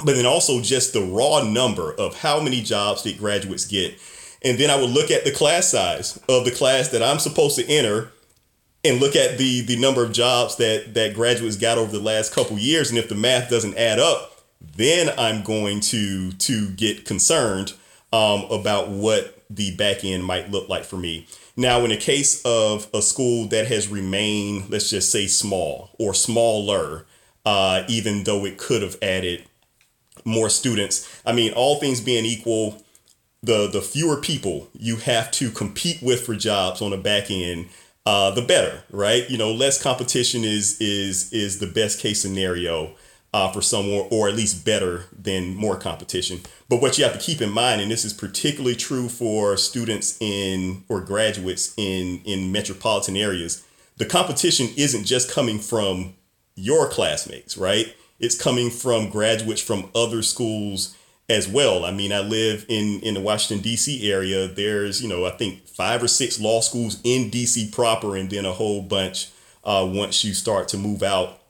but 0.05 0.14
then 0.14 0.26
also 0.26 0.61
just 0.61 0.93
the 0.93 1.02
raw 1.02 1.43
number 1.43 1.93
of 1.93 2.19
how 2.19 2.41
many 2.41 2.62
jobs 2.62 3.02
did 3.02 3.19
graduates 3.19 3.64
get. 3.64 3.99
And 4.45 4.59
then 4.59 4.71
I 4.71 4.81
would 4.81 4.91
look 4.91 5.11
at 5.11 5.25
the 5.25 5.31
class 5.31 5.69
size 5.69 6.19
of 6.29 6.45
the 6.45 6.50
class 6.50 6.88
that 6.88 7.02
I'm 7.02 7.19
supposed 7.19 7.57
to 7.57 7.67
enter 7.69 8.12
and 8.85 9.01
look 9.01 9.17
at 9.17 9.39
the 9.39 9.61
the 9.62 9.77
number 9.77 10.05
of 10.05 10.12
jobs 10.12 10.57
that 10.57 10.95
that 10.95 11.15
graduates 11.15 11.57
got 11.57 11.79
over 11.79 11.93
the 11.93 12.03
last 12.03 12.33
couple 12.35 12.59
years 12.59 12.91
and 12.91 12.99
if 12.99 13.09
the 13.09 13.15
math 13.15 13.51
doesn't 13.51 13.77
add 13.77 13.99
up, 13.99 14.43
then 14.77 15.12
I'm 15.19 15.43
going 15.43 15.81
to 15.81 16.33
to 16.33 16.71
get 16.71 17.05
concerned 17.05 17.75
um, 18.12 18.45
about 18.51 18.89
what 18.89 19.43
the 19.49 19.75
back 19.77 20.05
end 20.05 20.25
might 20.25 20.51
look 20.51 20.69
like 20.69 20.85
for 20.85 20.97
me. 20.97 21.27
Now, 21.57 21.81
in 21.81 21.91
the 21.91 21.97
case 21.97 22.43
of 22.45 22.89
a 22.95 23.03
school 23.03 23.47
that 23.49 23.67
has 23.67 23.89
remained, 23.89 24.71
let's 24.71 24.89
just 24.89 25.12
say 25.12 25.27
small 25.27 25.91
or 25.99 26.15
smaller, 26.15 27.05
uh, 27.45 27.85
even 27.89 28.25
though 28.25 28.47
it 28.47 28.57
could 28.57 28.83
have 28.83 28.97
added 29.03 29.45
more 30.25 30.49
students. 30.49 31.21
I 31.27 31.33
mean, 31.33 31.53
all 31.53 31.77
things 31.77 32.01
being 32.01 32.25
equal, 32.25 32.83
the 33.43 33.69
the 33.69 33.83
fewer 33.83 34.17
people 34.17 34.69
you 34.73 34.97
have 34.97 35.31
to 35.33 35.51
compete 35.51 36.01
with 36.03 36.25
for 36.25 36.35
jobs 36.35 36.81
on 36.81 36.91
the 36.91 36.97
back 36.97 37.31
end, 37.31 37.69
uh, 38.06 38.30
the 38.32 38.42
better, 38.42 38.82
right? 38.90 39.28
You 39.30 39.38
know, 39.38 39.52
less 39.52 39.82
competition 39.82 40.44
is 40.44 40.80
is 40.80 41.32
is 41.32 41.59
the 41.59 41.66
best 41.66 42.00
case 42.00 42.21
scenario. 42.23 42.94
uh, 43.35 43.50
for 43.50 43.62
someone, 43.62 44.06
or 44.11 44.28
at 44.28 44.35
least 44.35 44.64
better 44.64 45.06
than 45.18 45.54
more 45.54 45.76
competition. 45.76 46.40
But 46.68 46.82
what 46.82 46.99
you 46.99 47.04
have 47.04 47.14
to 47.14 47.18
keep 47.18 47.40
in 47.40 47.50
mind, 47.50 47.80
and 47.80 47.90
this 47.90 48.04
is 48.04 48.12
particularly 48.12 48.76
true 48.76 49.09
for 49.09 49.56
students 49.56 50.18
in 50.21 50.85
or 50.88 51.00
graduates 51.00 51.73
in 51.76 52.21
in 52.25 52.52
metropolitan 52.52 53.16
areas, 53.16 53.64
the 53.97 54.04
competition 54.04 54.68
isn't 54.76 55.04
just 55.04 55.30
coming 55.30 55.59
from 55.59 56.14
your 56.54 56.88
classmates, 56.88 57.56
right? 57.56 57.94
It's 58.21 58.40
coming 58.40 58.71
from 58.71 59.11
graduates 59.11 59.62
from 59.62 59.90
other 59.94 60.23
schools 60.23 60.94
as 61.29 61.49
well. 61.49 61.85
I 61.85 61.91
mean, 61.91 62.12
I 62.12 62.21
live 62.21 62.67
in 62.69 63.00
in 63.00 63.14
the 63.14 63.21
Washington 63.21 63.62
D.C. 63.62 64.11
area. 64.11 64.49
There's 64.49 65.02
you 65.02 65.09
know 65.09 65.25
I 65.25 65.31
think 65.31 65.67
five 65.67 66.02
or 66.02 66.09
six 66.09 66.41
law 66.41 66.61
schools 66.61 67.00
in 67.05 67.31
D.C. 67.31 67.71
proper, 67.71 68.17
and 68.17 68.31
then 68.31 68.45
a 68.45 68.52
whole 68.52 68.83
bunch 68.83 69.31
uh, 69.64 69.88
once 69.91 70.25
you 70.25 70.35
start 70.35 70.69
to 70.69 70.79
move 70.79 71.02
out 71.02 71.41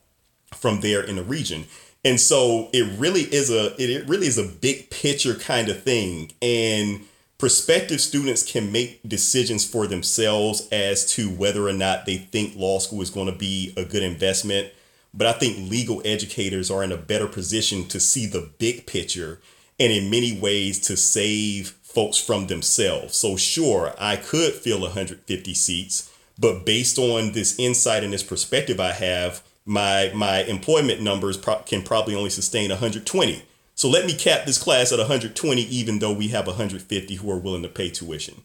from 0.54 0.80
there 0.80 1.02
in 1.02 1.16
the 1.16 1.22
region. 1.22 1.64
And 2.04 2.20
so 2.20 2.68
it 2.72 2.98
really 2.98 3.22
is 3.22 3.50
a 3.50 3.74
it 3.80 4.08
really 4.08 4.26
is 4.26 4.38
a 4.38 4.44
big 4.44 4.90
picture 4.90 5.34
kind 5.34 5.68
of 5.68 5.82
thing. 5.82 6.32
And 6.40 7.06
prospective 7.38 8.00
students 8.00 8.42
can 8.42 8.72
make 8.72 9.00
decisions 9.08 9.68
for 9.68 9.86
themselves 9.86 10.68
as 10.70 11.06
to 11.14 11.28
whether 11.28 11.66
or 11.66 11.72
not 11.72 12.06
they 12.06 12.16
think 12.16 12.54
law 12.56 12.78
school 12.78 13.02
is 13.02 13.10
going 13.10 13.26
to 13.26 13.38
be 13.38 13.72
a 13.76 13.84
good 13.84 14.02
investment. 14.02 14.72
But 15.14 15.26
I 15.26 15.32
think 15.32 15.70
legal 15.70 16.00
educators 16.04 16.70
are 16.70 16.82
in 16.82 16.90
a 16.90 16.96
better 16.96 17.26
position 17.26 17.86
to 17.88 18.00
see 18.00 18.26
the 18.26 18.50
big 18.58 18.86
picture 18.86 19.40
and 19.82 19.92
in 19.92 20.10
many 20.10 20.38
ways 20.38 20.78
to 20.78 20.96
save 20.96 21.70
folks 21.82 22.16
from 22.16 22.46
themselves. 22.46 23.16
So 23.16 23.36
sure, 23.36 23.94
I 23.98 24.16
could 24.16 24.54
fill 24.54 24.80
150 24.80 25.54
seats, 25.54 26.12
but 26.38 26.64
based 26.64 26.98
on 26.98 27.32
this 27.32 27.58
insight 27.58 28.04
and 28.04 28.12
this 28.12 28.22
perspective 28.22 28.78
I 28.78 28.92
have, 28.92 29.42
my 29.64 30.10
my 30.14 30.42
employment 30.44 31.02
numbers 31.02 31.36
pro- 31.36 31.62
can 31.62 31.82
probably 31.82 32.14
only 32.14 32.30
sustain 32.30 32.70
120. 32.70 33.42
So 33.74 33.88
let 33.88 34.06
me 34.06 34.14
cap 34.14 34.46
this 34.46 34.62
class 34.62 34.92
at 34.92 34.98
120, 34.98 35.62
even 35.62 35.98
though 35.98 36.12
we 36.12 36.28
have 36.28 36.46
150 36.46 37.14
who 37.16 37.30
are 37.30 37.38
willing 37.38 37.62
to 37.62 37.68
pay 37.68 37.90
tuition. 37.90 38.42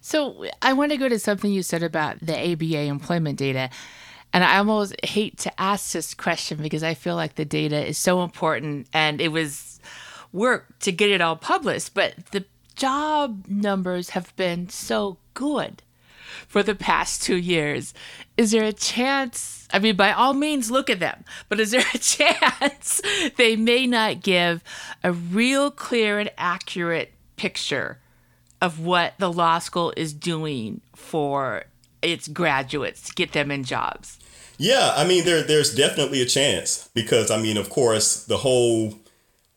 So 0.00 0.46
I 0.62 0.72
want 0.72 0.90
to 0.92 0.98
go 0.98 1.08
to 1.08 1.18
something 1.18 1.52
you 1.52 1.62
said 1.62 1.82
about 1.82 2.18
the 2.20 2.36
ABA 2.52 2.82
employment 2.82 3.38
data. 3.38 3.70
And 4.32 4.44
I 4.44 4.58
almost 4.58 4.94
hate 5.04 5.38
to 5.38 5.60
ask 5.60 5.92
this 5.92 6.14
question 6.14 6.58
because 6.62 6.82
I 6.82 6.94
feel 6.94 7.16
like 7.16 7.34
the 7.34 7.44
data 7.44 7.84
is 7.84 7.98
so 7.98 8.22
important 8.22 8.86
and 8.92 9.20
it 9.20 9.28
was 9.28 9.80
work 10.32 10.78
to 10.80 10.92
get 10.92 11.10
it 11.10 11.20
all 11.20 11.36
published, 11.36 11.94
but 11.94 12.14
the 12.32 12.44
job 12.76 13.44
numbers 13.48 14.10
have 14.10 14.34
been 14.36 14.68
so 14.68 15.18
good 15.34 15.82
for 16.46 16.62
the 16.62 16.74
past 16.74 17.22
two 17.22 17.36
years. 17.36 17.92
Is 18.36 18.52
there 18.52 18.64
a 18.64 18.72
chance? 18.72 19.68
I 19.72 19.78
mean, 19.78 19.96
by 19.96 20.12
all 20.12 20.34
means, 20.34 20.70
look 20.70 20.88
at 20.88 21.00
them, 21.00 21.24
but 21.48 21.60
is 21.60 21.72
there 21.72 21.84
a 21.94 21.98
chance 21.98 23.00
they 23.36 23.56
may 23.56 23.86
not 23.86 24.22
give 24.22 24.62
a 25.02 25.12
real 25.12 25.70
clear 25.70 26.18
and 26.18 26.30
accurate 26.38 27.12
picture 27.36 27.98
of 28.60 28.80
what 28.80 29.14
the 29.18 29.32
law 29.32 29.58
school 29.58 29.92
is 29.96 30.12
doing 30.12 30.80
for 30.94 31.64
its 32.02 32.28
graduates 32.28 33.08
to 33.08 33.14
get 33.14 33.32
them 33.32 33.50
in 33.50 33.64
jobs? 33.64 34.18
Yeah, 34.58 34.92
I 34.94 35.06
mean, 35.06 35.24
there 35.24 35.42
there's 35.42 35.74
definitely 35.74 36.20
a 36.20 36.26
chance 36.26 36.90
because 36.92 37.30
I 37.30 37.40
mean, 37.40 37.56
of 37.56 37.70
course, 37.70 38.24
the 38.24 38.36
whole 38.36 38.94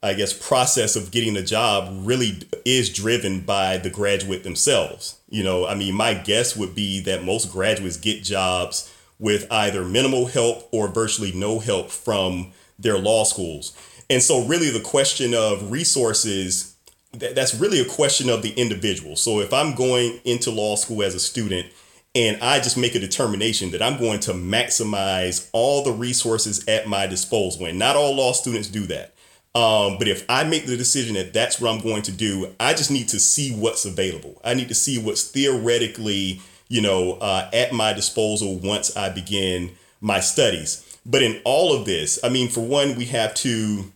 I 0.03 0.13
guess 0.13 0.33
process 0.33 0.97
of 0.97 1.11
getting 1.11 1.37
a 1.37 1.41
job 1.41 1.89
really 2.05 2.41
is 2.65 2.93
driven 2.93 3.39
by 3.39 3.77
the 3.77 3.89
graduate 3.89 4.43
themselves. 4.43 5.17
You 5.29 5.43
know, 5.43 5.65
I 5.65 5.75
mean, 5.75 5.95
my 5.95 6.13
guess 6.13 6.57
would 6.57 6.75
be 6.75 6.99
that 7.01 7.23
most 7.23 7.51
graduates 7.51 7.97
get 7.97 8.23
jobs 8.23 8.93
with 9.17 9.49
either 9.49 9.85
minimal 9.85 10.25
help 10.25 10.67
or 10.71 10.89
virtually 10.89 11.31
no 11.31 11.59
help 11.59 11.89
from 11.89 12.51
their 12.77 12.97
law 12.97 13.23
schools. 13.23 13.75
And 14.09 14.21
so 14.21 14.45
really 14.45 14.69
the 14.69 14.81
question 14.81 15.33
of 15.33 15.71
resources 15.71 16.73
that's 17.13 17.53
really 17.53 17.79
a 17.79 17.85
question 17.85 18.27
of 18.27 18.41
the 18.41 18.51
individual. 18.53 19.15
So 19.15 19.39
if 19.39 19.53
I'm 19.53 19.75
going 19.75 20.19
into 20.25 20.49
law 20.49 20.75
school 20.75 21.03
as 21.03 21.13
a 21.13 21.19
student 21.19 21.67
and 22.15 22.41
I 22.41 22.59
just 22.59 22.77
make 22.77 22.95
a 22.95 22.99
determination 22.99 23.71
that 23.71 23.81
I'm 23.81 23.99
going 23.99 24.19
to 24.21 24.33
maximize 24.33 25.49
all 25.51 25.83
the 25.83 25.91
resources 25.91 26.67
at 26.67 26.87
my 26.87 27.07
disposal, 27.07 27.65
and 27.65 27.79
not 27.79 27.95
all 27.95 28.15
law 28.15 28.33
students 28.33 28.67
do 28.67 28.85
that. 28.87 29.13
Um, 29.55 29.97
but 29.99 30.07
if 30.07 30.25
I 30.29 30.43
make 30.43 30.65
the 30.65 30.77
decision 30.77 31.13
that 31.13 31.33
that's 31.33 31.61
what 31.61 31.71
I'm 31.71 31.81
going 31.81 32.01
to 32.03 32.11
do, 32.11 32.53
I 32.59 32.73
just 32.73 32.89
need 32.89 33.09
to 33.09 33.19
see 33.19 33.53
what's 33.53 33.85
available. 33.85 34.41
I 34.43 34.55
need 34.55 34.67
to 34.69 34.75
see 34.75 34.97
what's 34.97 35.23
theoretically, 35.23 36.41
you 36.69 36.81
know, 36.81 37.13
uh, 37.13 37.49
at 37.53 37.71
my 37.71 37.93
disposal 37.93 38.57
once 38.57 38.97
I 38.97 39.09
begin 39.09 39.75
my 40.01 40.19
studies. 40.19 40.97
But 41.05 41.21
in 41.21 41.39
all 41.43 41.73
of 41.73 41.85
this, 41.85 42.17
I 42.23 42.29
mean, 42.29 42.49
for 42.49 42.61
one, 42.61 42.95
we 42.95 43.05
have 43.05 43.35
to, 43.35 43.91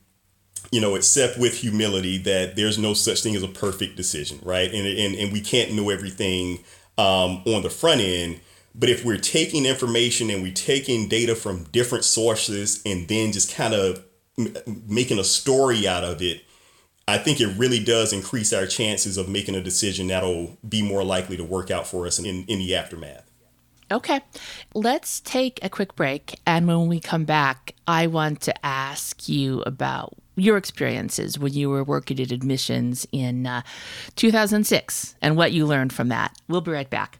you 0.71 0.81
know, 0.81 0.95
accept 0.95 1.39
with 1.39 1.55
humility 1.55 2.19
that 2.19 2.55
there's 2.55 2.77
no 2.77 2.93
such 2.93 3.21
thing 3.21 3.35
as 3.35 3.43
a 3.43 3.47
perfect 3.47 3.95
decision, 3.95 4.39
right? 4.43 4.71
And 4.71 4.85
and, 4.85 5.15
and 5.15 5.33
we 5.33 5.41
can't 5.41 5.73
know 5.73 5.89
everything 5.89 6.59
um, 6.97 7.41
on 7.45 7.63
the 7.63 7.69
front 7.69 8.01
end. 8.01 8.41
But 8.75 8.89
if 8.89 9.03
we're 9.03 9.17
taking 9.17 9.65
information 9.65 10.29
and 10.29 10.43
we're 10.43 10.53
taking 10.53 11.07
data 11.07 11.33
from 11.33 11.63
different 11.71 12.05
sources 12.05 12.79
and 12.85 13.07
then 13.07 13.31
just 13.31 13.55
kind 13.55 13.73
of 13.73 14.03
making 14.88 15.20
a 15.20 15.24
story 15.24 15.88
out 15.88 16.03
of 16.03 16.22
it, 16.22 16.44
I 17.08 17.17
think 17.17 17.39
it 17.39 17.48
really 17.58 17.84
does 17.84 18.12
increase 18.12 18.51
our 18.51 18.65
chances 18.65 19.17
of 19.17 19.29
making 19.29 19.56
a 19.56 19.62
decision 19.62 20.08
that'll 20.08 20.58
be 20.67 20.82
more 20.82 21.03
likely 21.03 21.38
to 21.38 21.44
work 21.44 21.72
out 21.72 21.88
for 21.88 22.06
us 22.06 22.20
in, 22.20 22.25
in 22.25 22.60
the 22.60 22.75
aftermath. 22.75 23.24
Okay, 23.89 24.20
let's 24.74 25.22
take 25.22 25.63
a 25.63 25.70
quick 25.70 25.96
break. 25.96 26.41
And 26.46 26.67
when 26.67 26.88
we 26.88 27.00
come 27.00 27.24
back, 27.24 27.74
I 27.88 28.08
want 28.08 28.41
to 28.41 28.65
ask 28.65 29.29
you 29.29 29.62
about 29.62 30.13
your 30.36 30.58
experiences 30.58 31.39
when 31.39 31.53
you 31.53 31.70
were 31.70 31.86
working 31.86 32.20
at 32.20 32.32
admissions 32.32 33.08
in 33.13 33.48
uh, 33.48 33.62
2006 34.17 35.15
and 35.22 35.38
what 35.38 35.53
you 35.53 35.65
learned 35.65 35.94
from 35.94 36.10
that. 36.10 36.38
We'll 36.50 36.62
be 36.62 36.72
right 36.72 36.89
back. 36.89 37.20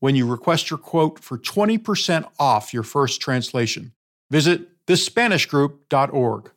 when 0.00 0.16
you 0.16 0.26
request 0.26 0.70
your 0.70 0.78
quote 0.78 1.18
for 1.18 1.38
20% 1.38 2.28
off 2.38 2.72
your 2.72 2.82
first 2.82 3.20
translation. 3.20 3.92
Visit 4.30 4.86
thespanishgroup.org. 4.86 6.50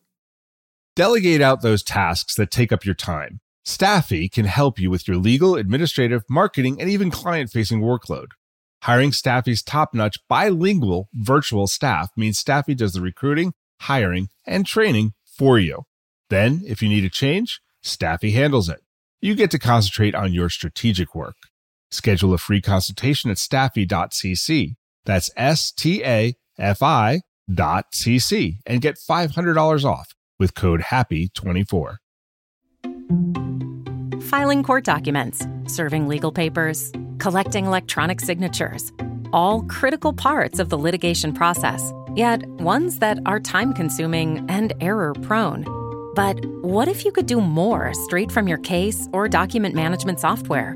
Delegate 0.95 1.41
out 1.41 1.62
those 1.62 1.83
tasks 1.83 2.36
that 2.36 2.51
take 2.51 2.71
up 2.71 2.86
your 2.86 2.95
time. 2.95 3.39
Staffy 3.63 4.27
can 4.27 4.45
help 4.45 4.79
you 4.79 4.89
with 4.89 5.07
your 5.07 5.17
legal, 5.17 5.55
administrative, 5.55 6.24
marketing, 6.29 6.81
and 6.81 6.89
even 6.89 7.12
client 7.12 7.50
facing 7.50 7.81
workload. 7.81 8.27
Hiring 8.83 9.12
Staffy's 9.12 9.62
top 9.62 9.93
notch 9.93 10.17
bilingual 10.27 11.07
virtual 11.13 11.67
staff 11.67 12.10
means 12.17 12.39
Staffy 12.39 12.74
does 12.74 12.93
the 12.93 13.01
recruiting, 13.01 13.53
hiring, 13.81 14.29
and 14.45 14.65
training 14.65 15.13
for 15.24 15.60
you. 15.60 15.83
Then, 16.29 16.62
if 16.65 16.81
you 16.81 16.89
need 16.89 17.05
a 17.05 17.10
change, 17.10 17.62
Staffy 17.83 18.31
handles 18.31 18.69
it. 18.69 18.81
You 19.21 19.36
get 19.36 19.51
to 19.51 19.60
concentrate 19.60 20.15
on 20.15 20.33
your 20.33 20.50
strategic 20.50 21.13
work. 21.13 21.36
Schedule 21.91 22.33
a 22.33 22.38
free 22.38 22.62
consultation 22.62 23.29
at 23.29 23.38
staffy.cc. 23.38 24.75
That's 25.05 25.29
S 25.36 25.71
T 25.71 26.03
A 26.03 26.36
F 26.57 26.81
I 26.81 27.21
dot 27.53 27.91
cc 27.91 28.60
and 28.65 28.81
get 28.81 28.98
$500 28.98 29.83
off 29.83 30.13
with 30.39 30.55
code 30.55 30.81
HAPPY24. 30.81 31.98
Filing 34.24 34.63
court 34.63 34.86
documents, 34.86 35.45
serving 35.67 36.07
legal 36.07 36.31
papers, 36.31 36.91
collecting 37.19 37.65
electronic 37.65 38.21
signatures, 38.21 38.91
all 39.33 39.63
critical 39.63 40.13
parts 40.13 40.60
of 40.60 40.69
the 40.69 40.77
litigation 40.77 41.33
process, 41.33 41.91
yet 42.15 42.45
ones 42.62 43.00
that 43.00 43.19
are 43.25 43.39
time 43.39 43.74
consuming 43.74 44.45
and 44.50 44.74
error 44.79 45.13
prone. 45.21 45.65
But 46.15 46.45
what 46.62 46.88
if 46.88 47.03
you 47.03 47.12
could 47.12 47.25
do 47.25 47.41
more 47.41 47.93
straight 47.93 48.31
from 48.31 48.48
your 48.48 48.57
case 48.60 49.07
or 49.12 49.27
document 49.27 49.75
management 49.75 50.19
software? 50.19 50.75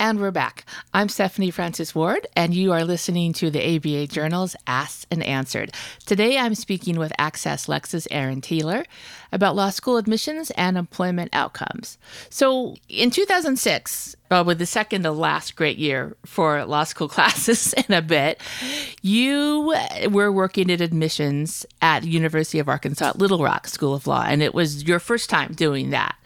And 0.00 0.18
we're 0.18 0.30
back. 0.30 0.64
I'm 0.94 1.10
Stephanie 1.10 1.50
Francis 1.50 1.94
Ward, 1.94 2.26
and 2.34 2.54
you 2.54 2.72
are 2.72 2.86
listening 2.86 3.34
to 3.34 3.50
the 3.50 3.76
ABA 3.76 4.06
Journal's 4.06 4.56
Asked 4.66 5.06
and 5.10 5.22
Answered. 5.22 5.74
Today 6.06 6.38
I'm 6.38 6.54
speaking 6.54 6.98
with 6.98 7.12
AccessLex's 7.18 8.08
Aaron 8.10 8.40
Taylor 8.40 8.86
about 9.32 9.56
law 9.56 9.70
school 9.70 9.96
admissions 9.96 10.50
and 10.52 10.76
employment 10.76 11.30
outcomes. 11.32 11.98
So 12.28 12.76
in 12.88 13.10
2006, 13.10 14.16
probably 14.28 14.54
the 14.54 14.66
second 14.66 15.02
to 15.02 15.10
last 15.10 15.56
great 15.56 15.78
year 15.78 16.16
for 16.24 16.64
law 16.64 16.84
school 16.84 17.08
classes 17.16 17.72
in 17.74 17.94
a 17.94 18.02
bit, 18.02 18.40
you 19.02 19.74
were 20.10 20.32
working 20.32 20.70
at 20.70 20.80
admissions 20.80 21.66
at 21.82 22.04
University 22.04 22.58
of 22.58 22.68
Arkansas 22.68 23.12
Little 23.16 23.42
Rock 23.42 23.66
School 23.66 23.94
of 23.94 24.06
Law, 24.06 24.24
and 24.26 24.42
it 24.42 24.54
was 24.54 24.84
your 24.84 24.98
first 24.98 25.30
time 25.30 25.52
doing 25.52 25.90
that 25.90 26.16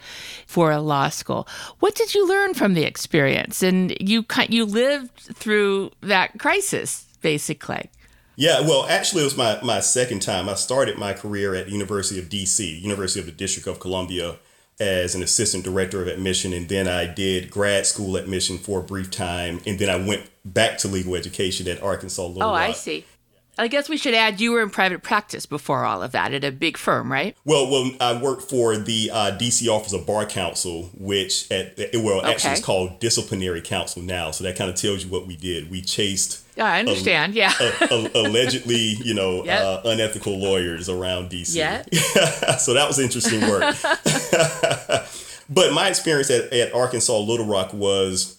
for 0.46 0.70
a 0.70 0.80
law 0.80 1.08
school. 1.08 1.48
What 1.80 1.94
did 1.94 2.14
you 2.14 2.28
learn 2.28 2.54
from 2.54 2.74
the 2.74 2.84
experience? 2.84 3.62
And 3.62 3.96
you 4.00 4.24
you 4.48 4.64
lived 4.64 5.18
through 5.18 5.90
that 6.02 6.38
crisis 6.38 7.06
basically. 7.24 7.90
Yeah, 8.36 8.60
well, 8.60 8.84
actually, 8.88 9.22
it 9.22 9.26
was 9.26 9.36
my, 9.36 9.58
my 9.62 9.80
second 9.80 10.20
time. 10.22 10.48
I 10.48 10.54
started 10.54 10.98
my 10.98 11.12
career 11.12 11.54
at 11.54 11.66
the 11.66 11.72
University 11.72 12.18
of 12.18 12.28
DC, 12.28 12.80
University 12.80 13.20
of 13.20 13.26
the 13.26 13.32
District 13.32 13.68
of 13.68 13.78
Columbia, 13.80 14.36
as 14.80 15.14
an 15.14 15.22
assistant 15.22 15.62
director 15.64 16.02
of 16.02 16.08
admission. 16.08 16.52
And 16.52 16.68
then 16.68 16.88
I 16.88 17.06
did 17.06 17.50
grad 17.50 17.86
school 17.86 18.16
admission 18.16 18.58
for 18.58 18.80
a 18.80 18.82
brief 18.82 19.10
time. 19.10 19.60
And 19.66 19.78
then 19.78 19.88
I 19.88 19.96
went 20.04 20.28
back 20.44 20.78
to 20.78 20.88
legal 20.88 21.14
education 21.14 21.68
at 21.68 21.80
Arkansas 21.82 22.26
Little 22.26 22.42
Oh, 22.42 22.46
Rock. 22.52 22.60
I 22.60 22.72
see. 22.72 23.04
I 23.56 23.68
guess 23.68 23.88
we 23.88 23.96
should 23.96 24.14
add 24.14 24.40
you 24.40 24.50
were 24.50 24.62
in 24.62 24.70
private 24.70 25.04
practice 25.04 25.46
before 25.46 25.84
all 25.84 26.02
of 26.02 26.10
that 26.10 26.34
at 26.34 26.42
a 26.42 26.50
big 26.50 26.76
firm, 26.76 27.12
right? 27.12 27.36
Well, 27.44 27.70
well, 27.70 27.92
I 28.00 28.20
worked 28.20 28.42
for 28.50 28.76
the 28.76 29.10
uh, 29.12 29.38
DC 29.38 29.68
Office 29.68 29.92
of 29.92 30.04
Bar 30.08 30.26
Counsel, 30.26 30.90
which 30.92 31.48
at 31.52 31.78
well, 31.94 32.18
actually 32.26 32.48
Okay. 32.48 32.52
it's 32.54 32.60
called 32.64 32.98
Disciplinary 32.98 33.60
Counsel 33.60 34.02
now. 34.02 34.32
So 34.32 34.42
that 34.42 34.56
kind 34.56 34.68
of 34.70 34.74
tells 34.74 35.04
you 35.04 35.10
what 35.10 35.28
we 35.28 35.36
did. 35.36 35.70
We 35.70 35.82
chased 35.82 36.43
I 36.56 36.78
understand. 36.80 37.34
yeah. 37.34 37.52
uh, 37.60 37.86
uh, 37.90 38.08
allegedly, 38.14 38.96
you 39.04 39.14
know, 39.14 39.44
Yep. 39.44 39.62
uh, 39.62 39.80
unethical 39.88 40.38
lawyers 40.38 40.88
around 40.88 41.30
DC. 41.30 41.54
Yeah. 41.56 41.82
so 42.58 42.74
that 42.74 42.86
was 42.86 42.98
interesting 42.98 43.40
work. 43.42 43.74
but 45.50 45.72
my 45.72 45.88
experience 45.88 46.30
at, 46.30 46.52
at 46.52 46.74
Arkansas 46.74 47.18
Little 47.18 47.46
Rock 47.46 47.72
was 47.72 48.38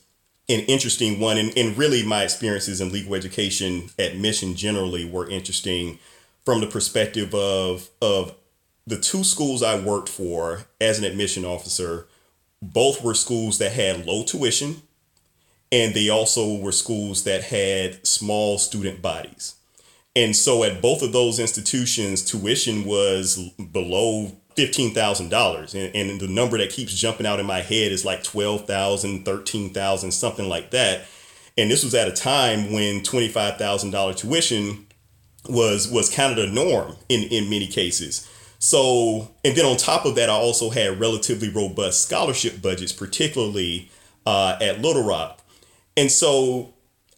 an 0.49 0.61
interesting 0.61 1.19
one. 1.19 1.37
And, 1.37 1.55
and 1.57 1.77
really, 1.77 2.03
my 2.05 2.23
experiences 2.23 2.81
in 2.81 2.91
legal 2.91 3.15
education 3.15 3.89
admission 3.99 4.55
generally 4.55 5.05
were 5.09 5.29
interesting 5.29 5.99
from 6.45 6.61
the 6.61 6.67
perspective 6.67 7.33
of, 7.33 7.89
of 8.01 8.35
the 8.87 8.97
two 8.99 9.23
schools 9.23 9.63
I 9.63 9.79
worked 9.79 10.09
for 10.09 10.65
as 10.79 10.99
an 10.99 11.05
admission 11.05 11.43
officer. 11.45 12.07
Both 12.61 13.03
were 13.03 13.13
schools 13.13 13.57
that 13.59 13.73
had 13.73 14.05
low 14.05 14.23
tuition, 14.23 14.81
and 15.71 15.93
they 15.93 16.09
also 16.09 16.57
were 16.57 16.71
schools 16.71 17.23
that 17.23 17.43
had 17.43 18.05
small 18.05 18.57
student 18.57 19.01
bodies. 19.01 19.55
And 20.15 20.35
so 20.35 20.63
at 20.63 20.81
both 20.81 21.01
of 21.01 21.11
those 21.11 21.39
institutions, 21.39 22.23
tuition 22.23 22.85
was 22.85 23.37
below 23.71 24.31
$15,000. 24.55 25.73
And, 25.73 25.95
and 25.95 26.21
the 26.21 26.27
number 26.27 26.57
that 26.57 26.69
keeps 26.69 26.95
jumping 26.95 27.25
out 27.25 27.39
in 27.39 27.45
my 27.45 27.59
head 27.59 27.91
is 27.91 28.05
like 28.05 28.23
12,000, 28.23 29.25
13,000, 29.25 30.11
something 30.11 30.47
like 30.47 30.71
that. 30.71 31.05
And 31.57 31.69
this 31.69 31.83
was 31.83 31.93
at 31.93 32.07
a 32.07 32.13
time 32.13 32.71
when 32.71 33.01
$25,000 33.01 34.15
tuition 34.15 34.85
was 35.47 35.87
was 35.91 36.09
kind 36.09 36.31
of 36.31 36.37
the 36.37 36.51
norm 36.51 36.95
in, 37.07 37.23
in 37.23 37.49
many 37.49 37.67
cases. 37.67 38.27
So, 38.57 39.31
and 39.43 39.55
then 39.55 39.65
on 39.65 39.77
top 39.77 40.05
of 40.05 40.15
that, 40.15 40.29
I 40.29 40.33
also 40.33 40.69
had 40.69 40.99
relatively 40.99 41.49
robust 41.49 42.01
scholarship 42.01 42.61
budgets, 42.61 42.91
particularly 42.91 43.91
uh, 44.25 44.57
at 44.59 44.81
Little 44.81 45.03
Rock. 45.03 45.41
And 45.97 46.11
so 46.11 46.73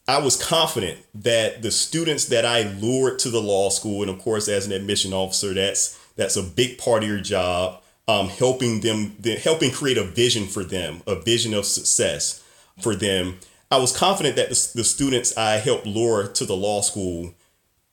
I 0.07 0.19
was 0.19 0.41
confident 0.41 0.99
that 1.15 1.61
the 1.61 1.71
students 1.71 2.25
that 2.25 2.45
I 2.45 2.63
lured 2.63 3.19
to 3.19 3.29
the 3.29 3.41
law 3.41 3.69
school, 3.69 4.01
and 4.01 4.11
of 4.11 4.19
course, 4.19 4.47
as 4.47 4.65
an 4.65 4.71
admission 4.71 5.13
officer, 5.13 5.53
that's 5.53 5.99
that's 6.15 6.35
a 6.35 6.43
big 6.43 6.77
part 6.77 7.03
of 7.03 7.09
your 7.09 7.19
job, 7.19 7.81
um, 8.07 8.29
helping 8.29 8.81
them, 8.81 9.15
the, 9.19 9.35
helping 9.35 9.71
create 9.71 9.97
a 9.97 10.03
vision 10.03 10.47
for 10.47 10.63
them, 10.63 11.01
a 11.05 11.15
vision 11.15 11.53
of 11.53 11.65
success 11.65 12.43
for 12.81 12.95
them. 12.95 13.37
I 13.69 13.77
was 13.77 13.95
confident 13.95 14.35
that 14.37 14.49
the, 14.49 14.71
the 14.75 14.83
students 14.83 15.37
I 15.37 15.57
helped 15.57 15.85
lure 15.85 16.27
to 16.27 16.45
the 16.45 16.55
law 16.55 16.81
school, 16.81 17.35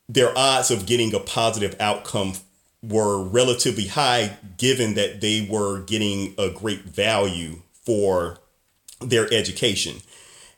their 0.08 0.36
odds 0.38 0.70
of 0.70 0.86
getting 0.86 1.14
a 1.14 1.20
positive 1.20 1.76
outcome 1.80 2.34
were 2.82 3.22
relatively 3.22 3.88
high, 3.88 4.36
given 4.56 4.94
that 4.94 5.20
they 5.20 5.46
were 5.50 5.80
getting 5.80 6.34
a 6.38 6.50
great 6.50 6.82
value 6.82 7.62
for 7.72 8.38
their 9.00 9.32
education. 9.32 9.96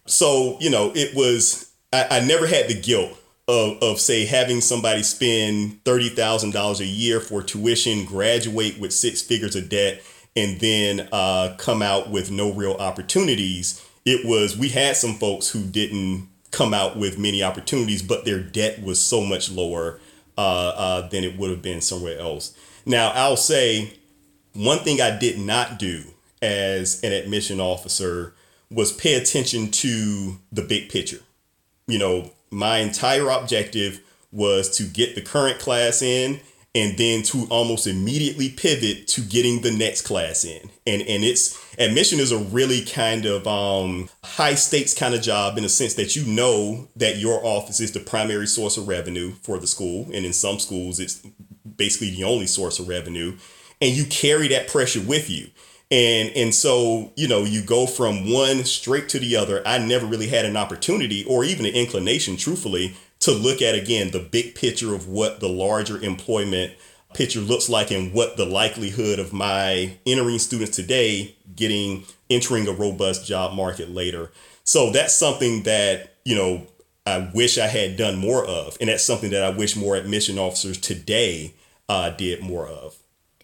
So, 0.06 0.56
you 0.60 0.70
know, 0.70 0.92
it 0.94 1.14
was, 1.14 1.72
I, 1.92 2.06
I 2.10 2.20
never 2.20 2.46
had 2.46 2.68
the 2.68 2.80
guilt 2.80 3.18
of, 3.48 3.82
of, 3.82 4.00
say, 4.00 4.24
having 4.24 4.60
somebody 4.60 5.02
spend 5.02 5.82
$30,000 5.84 6.80
a 6.80 6.84
year 6.84 7.20
for 7.20 7.42
tuition, 7.42 8.04
graduate 8.04 8.78
with 8.78 8.92
six 8.92 9.22
figures 9.22 9.54
of 9.56 9.68
debt, 9.68 10.02
and 10.34 10.60
then 10.60 11.08
uh, 11.12 11.54
come 11.58 11.82
out 11.82 12.10
with 12.10 12.30
no 12.30 12.52
real 12.52 12.74
opportunities. 12.74 13.84
It 14.04 14.26
was, 14.26 14.56
we 14.56 14.68
had 14.68 14.96
some 14.96 15.14
folks 15.14 15.48
who 15.48 15.64
didn't 15.64 16.28
come 16.50 16.72
out 16.72 16.96
with 16.96 17.18
many 17.18 17.42
opportunities, 17.42 18.02
but 18.02 18.24
their 18.24 18.40
debt 18.40 18.82
was 18.82 19.00
so 19.00 19.22
much 19.22 19.50
lower 19.50 20.00
uh, 20.38 20.68
uh, 20.68 21.08
than 21.08 21.24
it 21.24 21.38
would 21.38 21.50
have 21.50 21.62
been 21.62 21.80
somewhere 21.80 22.18
else. 22.18 22.56
Now, 22.84 23.10
I'll 23.14 23.36
say 23.36 23.94
one 24.54 24.78
thing 24.78 25.00
I 25.00 25.16
did 25.16 25.38
not 25.38 25.78
do 25.78 26.04
as 26.40 27.02
an 27.02 27.12
admission 27.12 27.60
officer 27.60 28.34
was 28.70 28.92
pay 28.92 29.14
attention 29.14 29.70
to 29.70 30.38
the 30.52 30.62
big 30.62 30.88
picture. 30.88 31.20
You 31.86 31.98
know, 31.98 32.32
my 32.50 32.78
entire 32.78 33.28
objective 33.28 34.00
was 34.32 34.76
to 34.76 34.84
get 34.84 35.14
the 35.14 35.22
current 35.22 35.58
class 35.58 36.02
in 36.02 36.40
and 36.76 36.98
then 36.98 37.22
to 37.22 37.46
almost 37.48 37.86
immediately 37.86 38.50
pivot 38.50 39.08
to 39.08 39.22
getting 39.22 39.62
the 39.62 39.70
next 39.70 40.02
class 40.02 40.44
in. 40.44 40.60
And 40.86 41.00
and 41.02 41.24
it's 41.24 41.58
admission 41.78 42.20
is 42.20 42.32
a 42.32 42.38
really 42.38 42.84
kind 42.84 43.24
of 43.24 43.46
um, 43.46 44.10
high 44.22 44.54
stakes 44.54 44.92
kind 44.92 45.14
of 45.14 45.22
job 45.22 45.56
in 45.56 45.62
the 45.62 45.70
sense 45.70 45.94
that 45.94 46.14
you 46.14 46.26
know 46.26 46.86
that 46.94 47.16
your 47.16 47.44
office 47.44 47.80
is 47.80 47.92
the 47.92 48.00
primary 48.00 48.46
source 48.46 48.76
of 48.76 48.88
revenue 48.88 49.32
for 49.42 49.58
the 49.58 49.66
school, 49.66 50.04
and 50.12 50.26
in 50.26 50.34
some 50.34 50.58
schools 50.58 51.00
it's 51.00 51.26
basically 51.76 52.10
the 52.10 52.24
only 52.24 52.46
source 52.46 52.78
of 52.78 52.88
revenue, 52.88 53.38
and 53.80 53.96
you 53.96 54.04
carry 54.04 54.48
that 54.48 54.68
pressure 54.68 55.00
with 55.00 55.30
you. 55.30 55.48
And 55.90 56.30
and 56.30 56.54
so, 56.54 57.12
you 57.14 57.28
know, 57.28 57.44
you 57.44 57.62
go 57.62 57.86
from 57.86 58.32
one 58.32 58.64
straight 58.64 59.08
to 59.10 59.18
the 59.18 59.36
other. 59.36 59.62
I 59.66 59.78
never 59.78 60.06
really 60.06 60.28
had 60.28 60.44
an 60.44 60.56
opportunity 60.56 61.24
or 61.24 61.44
even 61.44 61.64
an 61.64 61.74
inclination, 61.74 62.36
truthfully, 62.36 62.96
to 63.20 63.32
look 63.32 63.62
at 63.62 63.74
again 63.74 64.10
the 64.10 64.18
big 64.18 64.54
picture 64.54 64.94
of 64.94 65.08
what 65.08 65.40
the 65.40 65.48
larger 65.48 66.02
employment 66.02 66.72
picture 67.14 67.40
looks 67.40 67.68
like 67.68 67.90
and 67.90 68.12
what 68.12 68.36
the 68.36 68.44
likelihood 68.44 69.18
of 69.18 69.32
my 69.32 69.96
entering 70.04 70.38
students 70.38 70.76
today 70.76 71.34
getting 71.54 72.04
entering 72.28 72.66
a 72.68 72.72
robust 72.72 73.26
job 73.26 73.54
market 73.54 73.90
later. 73.90 74.30
So 74.64 74.90
that's 74.90 75.14
something 75.14 75.62
that, 75.62 76.16
you 76.24 76.34
know, 76.34 76.66
I 77.06 77.30
wish 77.32 77.56
I 77.56 77.68
had 77.68 77.96
done 77.96 78.18
more 78.18 78.44
of. 78.44 78.76
And 78.80 78.88
that's 78.90 79.04
something 79.04 79.30
that 79.30 79.44
I 79.44 79.50
wish 79.50 79.76
more 79.76 79.94
admission 79.94 80.38
officers 80.38 80.76
today 80.76 81.54
uh, 81.88 82.10
did 82.10 82.42
more 82.42 82.66
of. 82.66 82.96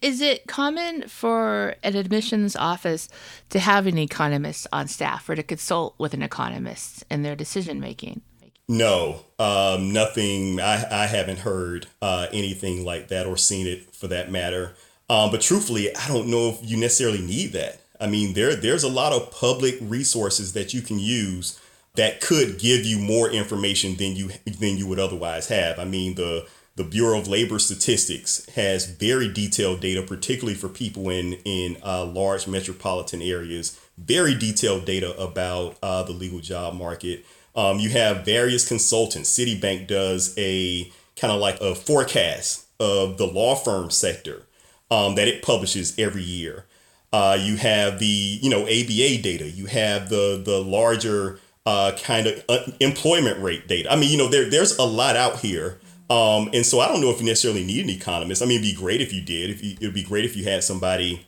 Is 0.03 0.21
it 0.21 0.49
common 0.49 1.07
for 1.07 1.77
an 1.85 1.95
admissions 1.95 2.57
office 2.57 3.09
to 3.51 3.61
have 3.61 3.87
an 3.87 3.97
economist 3.99 4.67
on 4.73 4.89
staff 4.89 5.29
or 5.29 5.37
to 5.37 5.45
consult 5.45 5.95
with 5.97 6.13
an 6.13 6.23
economist 6.23 7.05
in 7.09 7.23
their 7.23 7.37
decision 7.37 7.79
making? 7.79 8.21
No, 8.69 9.21
um, 9.39 9.93
nothing. 9.93 10.61
I, 10.61 11.05
I 11.05 11.07
haven't 11.07 11.41
heard 11.41 11.87
uh, 12.01 12.27
anything 12.33 12.85
like 12.85 13.09
that 13.09 13.27
or 13.27 13.37
seen 13.37 13.69
it 13.69 13.95
for 13.95 14.09
that 14.09 14.29
matter. 14.29 14.75
Um, 15.09 15.31
but 15.31 15.41
truthfully, 15.41 15.95
I 15.95 16.09
don't 16.09 16.29
know 16.29 16.49
if 16.49 16.59
you 16.63 16.77
necessarily 16.77 17.23
need 17.23 17.53
that. 17.53 17.81
I 18.01 18.09
mean, 18.09 18.35
there 18.35 18.57
there's 18.57 18.83
a 18.83 18.89
lot 18.89 19.13
of 19.13 19.31
public 19.31 19.77
resources 19.81 20.53
that 20.55 20.75
you 20.75 20.83
can 20.83 20.99
use 20.99 21.61
that 21.95 22.21
could 22.21 22.59
give 22.59 22.85
you 22.85 22.99
more 22.99 23.31
information 23.31 23.97
than 23.97 24.17
you 24.17 24.31
than 24.47 24.79
you 24.79 24.89
would 24.89 24.99
otherwise 24.99 25.49
have. 25.49 25.79
I 25.79 25.85
mean, 25.85 26.17
the 26.17 26.49
the 26.77 26.85
Bureau 26.85 27.19
of 27.19 27.29
Labor 27.29 27.59
Statistics 27.59 28.47
has 28.55 28.87
very 28.87 29.31
detailed 29.31 29.81
data, 29.81 30.03
particularly 30.03 30.55
for 30.55 30.69
people 30.69 31.11
in 31.11 31.35
in 31.45 31.77
uh, 31.85 32.05
large 32.05 32.47
metropolitan 32.47 33.21
areas. 33.21 33.79
Very 33.99 34.35
detailed 34.35 34.85
data 34.85 35.17
about 35.21 35.77
uh, 35.83 36.03
the 36.03 36.13
legal 36.13 36.41
job 36.41 36.75
market. 36.75 37.25
Um, 37.55 37.79
you 37.79 37.91
have 37.91 38.25
various 38.25 38.67
consultants. 38.67 39.37
Citibank 39.37 39.87
does 39.87 40.35
a 40.39 40.91
kind 41.17 41.33
of 41.33 41.41
like 41.41 41.61
a 41.61 41.75
forecast 41.75 42.67
of 42.81 43.19
the 43.19 43.27
law 43.27 43.55
firm 43.55 43.91
sector 43.91 44.43
um, 44.91 45.15
that 45.15 45.29
it 45.29 45.43
publishes 45.43 45.99
every 45.99 46.23
year. 46.23 46.65
Uh, 47.13 47.39
you 47.39 47.57
have 47.57 47.99
the 47.99 48.07
you 48.07 48.49
know 48.49 48.63
ABA 48.63 49.23
data. 49.23 49.49
You 49.49 49.67
have 49.67 50.09
the 50.09 50.41
the 50.43 50.63
larger 50.63 51.39
uh, 51.67 51.93
kind 52.03 52.27
of 52.27 52.45
uh, 52.49 52.65
employment 52.81 53.43
rate 53.43 53.69
data. 53.69 53.93
I 53.93 53.97
mean, 53.97 54.11
you 54.11 54.17
know, 54.17 54.29
there 54.29 54.49
there's 54.49 54.79
a 54.79 54.85
lot 54.85 55.17
out 55.17 55.41
here. 55.41 55.79
Um, 56.13 56.51
and 56.53 56.67
so 56.67 56.81
I 56.81 56.89
don't 56.89 57.01
know 57.01 57.11
if 57.11 57.21
you 57.21 57.27
necessarily 57.27 57.65
need 57.65 57.85
an 57.85 57.91
economist. 57.91 58.43
I 58.43 58.47
mean, 58.47 58.61
it'd 58.61 58.75
be 58.75 58.79
great 58.79 59.01
if 59.01 59.13
you 59.15 59.23
did. 59.23 59.49
If 59.49 59.65
you, 59.65 59.77
it'd 59.81 59.95
be 59.95 60.03
great 60.03 60.27
if 60.27 60.37
you 60.37 60.45
had 60.45 60.63
somebody 60.63 61.27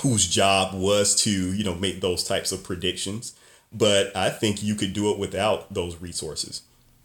whose 0.00 0.26
job 0.26 0.74
was 0.74 1.14
to 1.22 1.30
you 1.30 1.62
know 1.62 1.74
make 1.74 2.00
those 2.00 2.24
types 2.24 2.50
of 2.52 2.64
predictions. 2.64 3.34
but 3.70 4.16
I 4.16 4.30
think 4.30 4.62
you 4.62 4.76
could 4.76 4.92
do 4.92 5.10
it 5.10 5.18
without 5.18 5.74
those 5.74 6.00
resources. 6.00 6.62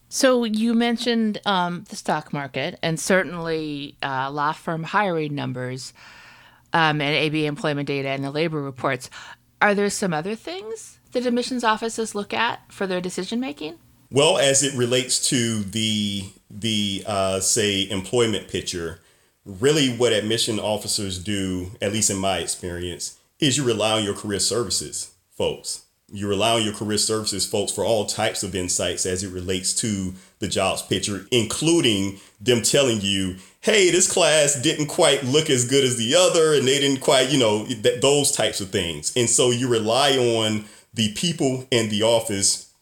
So 0.08 0.43
you 0.43 0.73
mentioned 0.73 1.41
um, 1.45 1.84
the 1.89 1.95
stock 1.95 2.32
market 2.32 2.79
and 2.82 2.99
certainly 2.99 3.95
uh, 4.01 4.32
law 4.32 4.53
firm 4.53 4.84
hiring 4.84 5.36
numbers 5.36 5.93
um, 6.73 7.01
and 7.01 7.27
ABA 7.27 7.45
employment 7.45 7.88
data 7.88 8.10
and 8.10 8.23
the 8.23 8.32
labor 8.32 8.62
reports. 8.62 9.10
Are 9.62 9.75
there 9.75 9.89
some 9.89 10.13
other 10.13 10.36
things 10.36 10.99
that 11.12 11.25
admissions 11.25 11.63
offices 11.63 12.15
look 12.15 12.34
at 12.34 12.71
for 12.71 12.88
their 12.88 13.01
decision 13.01 13.39
making? 13.39 13.77
Well, 14.12 14.38
as 14.38 14.63
it 14.63 14.73
relates 14.75 15.27
to 15.29 15.63
the 15.63 16.32
the 16.49 17.03
uh, 17.05 17.39
say 17.39 17.89
employment 17.89 18.47
picture, 18.47 18.99
really 19.45 19.89
what 19.89 20.13
admission 20.13 20.59
officers 20.59 21.21
do, 21.23 21.71
at 21.81 21.93
least 21.93 22.09
in 22.09 22.17
my 22.17 22.39
experience, 22.39 23.17
is 23.39 23.57
you 23.57 23.63
rely 23.63 23.97
on 23.97 24.03
your 24.03 24.15
career 24.15 24.39
services 24.39 25.13
folks. 25.31 25.83
You 26.12 26.27
rely 26.27 26.55
on 26.55 26.63
your 26.63 26.73
career 26.73 26.97
services 26.97 27.45
folks 27.45 27.71
for 27.71 27.85
all 27.85 28.05
types 28.05 28.41
of 28.41 28.55
insights 28.55 29.05
as 29.05 29.23
it 29.23 29.31
relates 29.31 29.73
to 29.75 30.13
the 30.39 30.47
jobs 30.47 30.81
picture, 30.81 31.25
including 31.31 32.19
them 32.41 32.63
telling 32.63 32.99
you, 33.01 33.35
hey, 33.62 33.91
this 33.91 34.12
class 34.12 34.59
didn't 34.59 34.88
quite 34.88 35.23
look 35.23 35.49
as 35.49 35.69
good 35.69 35.83
as 35.83 35.97
the 35.97 36.15
other, 36.15 36.55
and 36.55 36.67
they 36.67 36.79
didn't 36.79 37.01
quite, 37.01 37.29
you 37.29 37.38
know, 37.38 37.65
th- 37.65 38.01
those 38.01 38.31
types 38.31 38.59
of 38.59 38.69
things. 38.69 39.13
And 39.15 39.29
so 39.29 39.51
you 39.51 39.67
rely 39.67 40.17
on 40.17 40.65
the 40.93 41.13
people 41.13 41.67
in 41.69 41.89
the 41.89 42.03
office 42.03 42.73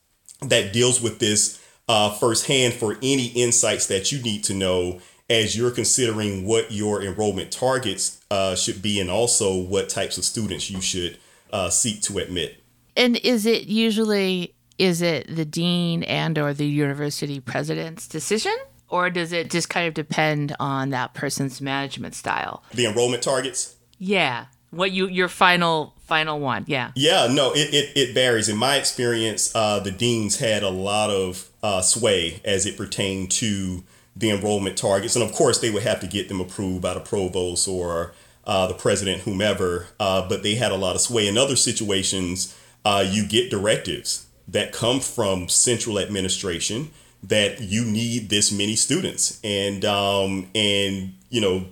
that 0.42 0.72
deals 0.72 1.02
with 1.02 1.20
this 1.20 1.62
uh, 1.88 2.14
firsthand 2.14 2.74
for 2.74 2.98
any 3.02 3.28
insights 3.28 3.88
that 3.88 4.12
you 4.12 4.22
need 4.22 4.44
to 4.46 4.54
know 4.54 5.00
as 5.30 5.58
you're 5.58 5.72
considering 5.72 6.46
what 6.46 6.72
your 6.72 7.02
enrollment 7.02 7.52
targets 7.52 8.22
uh, 8.32 8.56
should 8.56 8.82
be 8.82 9.00
and 9.00 9.10
also 9.10 9.58
what 9.58 9.90
types 9.90 10.18
of 10.18 10.24
students 10.24 10.70
you 10.70 10.82
should 10.82 11.18
uh, 11.52 11.70
seek 11.70 12.02
to 12.02 12.18
admit. 12.18 12.64
And 12.96 13.18
is 13.18 13.46
it 13.46 13.64
usually 13.64 14.54
is 14.78 15.02
it 15.02 15.36
the 15.36 15.46
dean 15.46 16.04
and 16.04 16.38
or 16.38 16.54
the 16.54 16.68
university 16.68 17.40
president's 17.40 18.08
decision 18.08 18.56
or 18.90 19.10
does 19.10 19.34
it 19.34 19.50
just 19.50 19.70
kind 19.70 19.88
of 19.88 19.94
depend 19.94 20.56
on 20.60 20.92
that 20.92 21.14
person's 21.14 21.62
management 21.62 22.16
style? 22.16 22.64
The 22.74 22.86
enrollment 22.86 23.24
targets? 23.24 23.76
Yeah. 23.98 24.46
What 24.72 24.92
you 24.92 25.08
your 25.08 25.28
final 25.28 25.94
final 26.08 26.40
one? 26.40 26.66
Yeah. 26.68 26.92
Yeah, 26.96 27.28
no, 27.30 27.54
it 27.54 27.74
it, 27.74 27.92
it 27.96 28.14
varies. 28.14 28.50
In 28.50 28.58
my 28.58 28.78
experience, 28.78 29.54
uh, 29.56 29.80
the 29.80 29.92
deans 29.92 30.40
had 30.40 30.64
a 30.64 30.70
lot 30.70 31.10
of 31.10 31.50
uh, 31.64 31.82
sway 31.82 32.42
as 32.44 32.66
it 32.66 32.78
pertained 32.78 33.32
to 33.32 33.84
the 34.16 34.32
enrollment 34.32 34.78
targets, 34.78 35.16
and 35.16 35.24
of 35.24 35.32
course, 35.32 35.60
they 35.60 35.70
would 35.70 35.84
have 35.84 36.00
to 36.00 36.08
get 36.08 36.28
them 36.28 36.42
approved 36.42 36.82
by 36.82 36.94
the 36.94 37.00
provost 37.00 37.68
or 37.68 38.14
uh, 38.46 38.66
the 38.68 38.74
president, 38.74 39.22
whomever. 39.22 39.88
Uh, 40.00 40.28
but 40.28 40.44
they 40.44 40.56
had 40.56 40.72
a 40.72 40.76
lot 40.76 40.96
of 40.96 41.02
sway. 41.02 41.28
In 41.28 41.38
other 41.38 41.56
situations, 41.56 42.58
uh, 42.84 43.06
you 43.08 43.28
get 43.28 43.50
directives 43.50 44.26
that 44.48 44.72
come 44.72 45.00
from 45.00 45.50
central 45.50 46.00
administration 46.00 46.92
that 47.24 47.62
you 47.62 47.84
need 47.84 48.30
this 48.30 48.52
many 48.52 48.76
students, 48.76 49.40
and 49.44 49.84
um, 49.86 50.48
and 50.56 51.14
you 51.30 51.42
know 51.42 51.66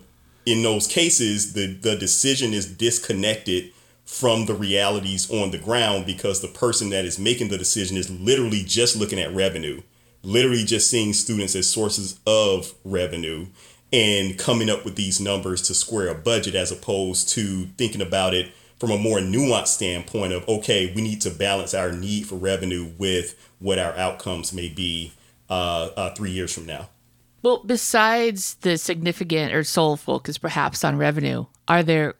in 0.46 0.62
those 0.62 0.86
cases, 0.86 1.52
the, 1.52 1.66
the 1.66 1.96
decision 1.96 2.54
is 2.54 2.66
disconnected 2.66 3.72
from 4.04 4.46
the 4.46 4.54
realities 4.54 5.28
on 5.30 5.50
the 5.50 5.58
ground 5.58 6.06
because 6.06 6.40
the 6.40 6.48
person 6.48 6.90
that 6.90 7.04
is 7.04 7.18
making 7.18 7.48
the 7.48 7.58
decision 7.58 7.96
is 7.96 8.08
literally 8.08 8.62
just 8.62 8.96
looking 8.96 9.18
at 9.18 9.34
revenue, 9.34 9.82
literally 10.22 10.64
just 10.64 10.88
seeing 10.88 11.12
students 11.12 11.56
as 11.56 11.68
sources 11.68 12.20
of 12.24 12.72
revenue 12.84 13.46
and 13.92 14.38
coming 14.38 14.70
up 14.70 14.84
with 14.84 14.94
these 14.94 15.20
numbers 15.20 15.60
to 15.62 15.74
square 15.74 16.08
a 16.08 16.14
budget 16.14 16.54
as 16.54 16.70
opposed 16.70 17.28
to 17.28 17.66
thinking 17.76 18.00
about 18.00 18.32
it 18.32 18.52
from 18.78 18.92
a 18.92 18.98
more 18.98 19.18
nuanced 19.18 19.68
standpoint 19.68 20.32
of 20.32 20.48
okay, 20.48 20.92
we 20.94 21.02
need 21.02 21.20
to 21.20 21.30
balance 21.30 21.74
our 21.74 21.90
need 21.90 22.26
for 22.26 22.36
revenue 22.36 22.92
with 22.98 23.36
what 23.58 23.78
our 23.78 23.92
outcomes 23.96 24.52
may 24.52 24.68
be 24.68 25.12
uh, 25.50 25.88
uh, 25.96 26.14
three 26.14 26.30
years 26.30 26.52
from 26.52 26.66
now. 26.66 26.88
Well, 27.46 27.62
besides 27.64 28.54
the 28.62 28.76
significant 28.76 29.54
or 29.54 29.62
sole 29.62 29.96
focus 29.96 30.36
perhaps 30.36 30.82
on 30.82 30.98
revenue, 30.98 31.46
are 31.68 31.84
there 31.84 32.14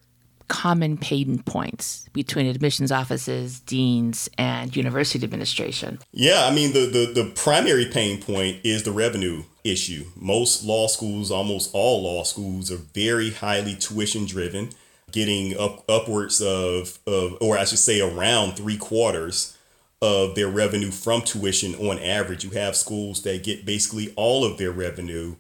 common 0.47 0.99
pain 0.99 1.43
points 1.43 2.09
between 2.13 2.47
admissions 2.47 2.93
offices, 2.93 3.59
deans, 3.59 4.31
and 4.39 4.77
university 4.77 5.25
administration? 5.25 5.99
Yeah, 6.13 6.45
I 6.45 6.55
mean, 6.55 6.75
the, 6.75 6.87
the, 6.87 7.25
the 7.25 7.33
primary 7.35 7.87
pain 7.87 8.23
point 8.23 8.61
is 8.63 8.85
the 8.85 8.93
revenue 8.93 9.43
issue. 9.65 10.05
Most 10.15 10.63
law 10.63 10.87
schools, 10.87 11.33
almost 11.33 11.71
all 11.73 12.05
law 12.05 12.23
schools, 12.23 12.71
are 12.71 12.77
very 12.77 13.33
highly 13.33 13.75
tuition 13.75 14.27
driven, 14.27 14.71
getting 15.11 15.59
up 15.59 15.85
upwards 15.89 16.41
of, 16.41 17.01
of 17.05 17.37
or 17.41 17.59
I 17.59 17.65
should 17.65 17.81
say 17.81 18.01
around 18.01 18.53
three 18.53 18.77
quarters 18.77 19.56
of 20.03 20.35
their 20.35 20.49
revenue 20.49 20.91
from 20.91 21.23
tuition 21.23 21.75
on 21.75 21.99
average. 21.99 22.45
You 22.45 22.51
have 22.51 22.77
schools 22.77 23.23
that 23.23 23.45
get 23.45 23.65
basically 23.65 24.13
all 24.17 24.45
of 24.45 24.59
their 24.59 24.71
revenue 24.71 25.37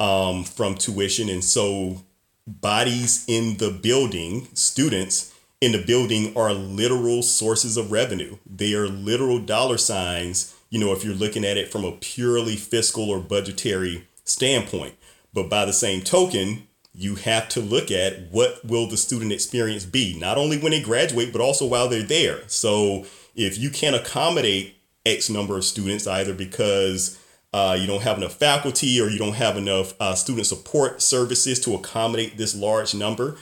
um, 0.00 0.44
from 0.44 0.74
tuition. 0.74 1.28
And 1.28 1.44
so 1.44 2.02
bodies 2.46 3.24
in 3.28 3.58
the 3.58 3.70
building, 3.70 4.48
students 4.54 5.34
in 5.60 5.72
the 5.72 5.84
building 5.84 6.36
are 6.36 6.52
literal 6.52 7.22
sources 7.22 7.76
of 7.76 7.92
revenue. 7.92 8.38
They 8.46 8.74
are 8.74 8.88
literal 8.88 9.40
dollar 9.40 9.76
signs, 9.76 10.54
you 10.70 10.78
know, 10.78 10.92
if 10.92 11.04
you're 11.04 11.14
looking 11.14 11.44
at 11.44 11.56
it 11.56 11.70
from 11.70 11.84
a 11.84 11.92
purely 11.92 12.56
fiscal 12.56 13.10
or 13.10 13.20
budgetary 13.20 14.06
standpoint. 14.24 14.94
But 15.34 15.50
by 15.50 15.64
the 15.64 15.72
same 15.72 16.02
token, 16.02 16.68
you 16.94 17.16
have 17.16 17.48
to 17.50 17.60
look 17.60 17.90
at 17.90 18.30
what 18.30 18.64
will 18.64 18.88
the 18.88 18.96
student 18.96 19.32
experience 19.32 19.84
be, 19.84 20.18
not 20.18 20.38
only 20.38 20.58
when 20.58 20.72
they 20.72 20.82
graduate, 20.82 21.32
but 21.32 21.40
also 21.40 21.66
while 21.66 21.88
they're 21.88 22.02
there. 22.02 22.40
So 22.48 23.06
if 23.38 23.56
you 23.56 23.70
can't 23.70 23.94
accommodate 23.94 24.74
X 25.06 25.30
number 25.30 25.56
of 25.56 25.64
students, 25.64 26.06
either 26.06 26.34
because 26.34 27.18
uh, 27.54 27.78
you 27.80 27.86
don't 27.86 28.02
have 28.02 28.18
enough 28.18 28.34
faculty 28.34 29.00
or 29.00 29.08
you 29.08 29.16
don't 29.16 29.36
have 29.36 29.56
enough 29.56 29.94
uh, 30.00 30.14
student 30.14 30.46
support 30.46 31.00
services 31.00 31.60
to 31.60 31.74
accommodate 31.74 32.36
this 32.36 32.54
large 32.54 32.94
number, 32.94 33.36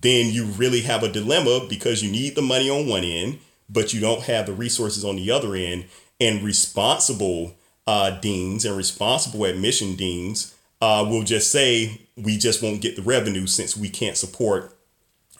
then 0.00 0.32
you 0.32 0.46
really 0.46 0.80
have 0.80 1.02
a 1.02 1.12
dilemma 1.12 1.66
because 1.68 2.02
you 2.02 2.10
need 2.10 2.34
the 2.34 2.42
money 2.42 2.70
on 2.70 2.88
one 2.88 3.04
end, 3.04 3.38
but 3.68 3.92
you 3.92 4.00
don't 4.00 4.22
have 4.22 4.46
the 4.46 4.52
resources 4.52 5.04
on 5.04 5.16
the 5.16 5.30
other 5.30 5.54
end. 5.54 5.84
And 6.18 6.42
responsible 6.42 7.54
uh, 7.86 8.18
deans 8.18 8.64
and 8.64 8.76
responsible 8.76 9.44
admission 9.44 9.94
deans 9.94 10.54
uh, 10.80 11.04
will 11.06 11.22
just 11.22 11.52
say, 11.52 12.00
we 12.16 12.38
just 12.38 12.62
won't 12.62 12.80
get 12.80 12.96
the 12.96 13.02
revenue 13.02 13.46
since 13.46 13.76
we 13.76 13.90
can't 13.90 14.16
support 14.16 14.74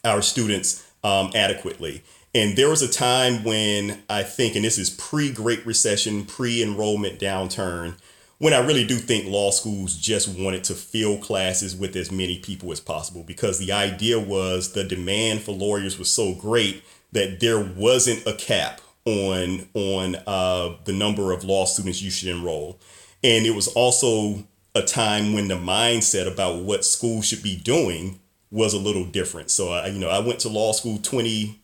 our 0.05 0.21
students 0.21 0.87
um, 1.03 1.31
adequately. 1.35 2.03
And 2.35 2.57
there 2.57 2.69
was 2.69 2.83
a 2.83 2.91
time 2.91 3.45
when 3.45 4.03
I 4.11 4.25
think, 4.25 4.57
and 4.57 4.65
this 4.65 4.79
is 4.79 4.91
pre 4.91 5.33
Great 5.33 5.65
Recession, 5.65 6.25
pre 6.25 6.63
enrollment 6.63 7.21
downturn, 7.21 7.95
when 8.39 8.53
I 8.53 8.59
really 8.59 8.85
do 8.85 8.97
think 8.97 9.27
law 9.27 9.53
schools 9.53 9.97
just 9.97 10.29
wanted 10.29 10.65
to 10.65 10.75
fill 10.75 11.19
classes 11.19 11.77
with 11.77 11.95
as 11.95 12.11
many 12.11 12.41
people 12.41 12.73
as 12.73 12.81
possible 12.81 13.23
because 13.23 13.59
the 13.59 13.71
idea 13.71 14.19
was 14.19 14.73
the 14.73 14.83
demand 14.83 15.43
for 15.43 15.53
lawyers 15.53 15.99
was 15.99 16.11
so 16.11 16.35
great 16.35 16.83
that 17.13 17.39
there 17.39 17.61
wasn't 17.61 18.27
a 18.27 18.35
cap 18.35 18.81
on 19.05 19.69
on 19.75 20.17
uh, 20.27 20.75
the 20.85 20.93
number 20.93 21.31
of 21.31 21.45
law 21.45 21.65
students 21.65 22.03
you 22.03 22.11
should 22.11 22.29
enroll. 22.29 22.81
And 23.23 23.47
it 23.47 23.55
was 23.55 23.69
also 23.69 24.45
a 24.75 24.83
time 24.83 25.35
when 25.35 25.47
the 25.47 25.55
mindset 25.55 26.31
about 26.31 26.63
what 26.63 26.85
school 26.85 27.23
should 27.23 27.43
be 27.45 27.57
doing 27.57 28.19
was 28.51 28.75
a 28.75 28.79
little 28.79 29.05
different. 29.05 29.51
So 29.51 29.73
I, 29.73 29.87
you 29.87 30.01
know, 30.01 30.11
I 30.11 30.19
went 30.19 30.41
to 30.41 30.49
law 30.49 30.73
school 30.73 30.99
20 30.99 31.61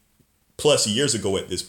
plus 0.60 0.86
years 0.86 1.14
ago 1.14 1.36
at 1.38 1.48
this. 1.48 1.66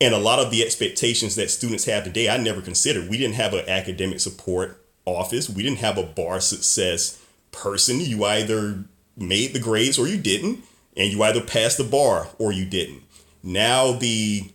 And 0.00 0.14
a 0.14 0.18
lot 0.18 0.38
of 0.38 0.50
the 0.50 0.62
expectations 0.62 1.36
that 1.36 1.50
students 1.50 1.86
have 1.86 2.04
today, 2.04 2.28
I 2.28 2.36
never 2.36 2.60
considered. 2.60 3.08
We 3.08 3.16
didn't 3.16 3.36
have 3.36 3.54
an 3.54 3.66
academic 3.66 4.20
support 4.20 4.84
office. 5.06 5.48
We 5.48 5.62
didn't 5.62 5.78
have 5.78 5.96
a 5.96 6.02
bar 6.02 6.40
success 6.40 7.20
person. 7.50 8.00
You 8.00 8.24
either 8.24 8.84
made 9.16 9.54
the 9.54 9.60
grades 9.60 9.98
or 9.98 10.06
you 10.06 10.18
didn't, 10.18 10.64
and 10.96 11.10
you 11.10 11.22
either 11.22 11.40
passed 11.40 11.78
the 11.78 11.84
bar 11.84 12.28
or 12.38 12.52
you 12.52 12.66
didn't. 12.66 13.02
Now 13.42 13.92
the 13.92 14.50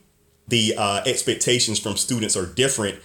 the 0.48 0.76
uh, 0.78 1.02
expectations 1.06 1.80
from 1.80 1.96
students 1.96 2.38
are 2.38 2.46
different, 2.46 3.00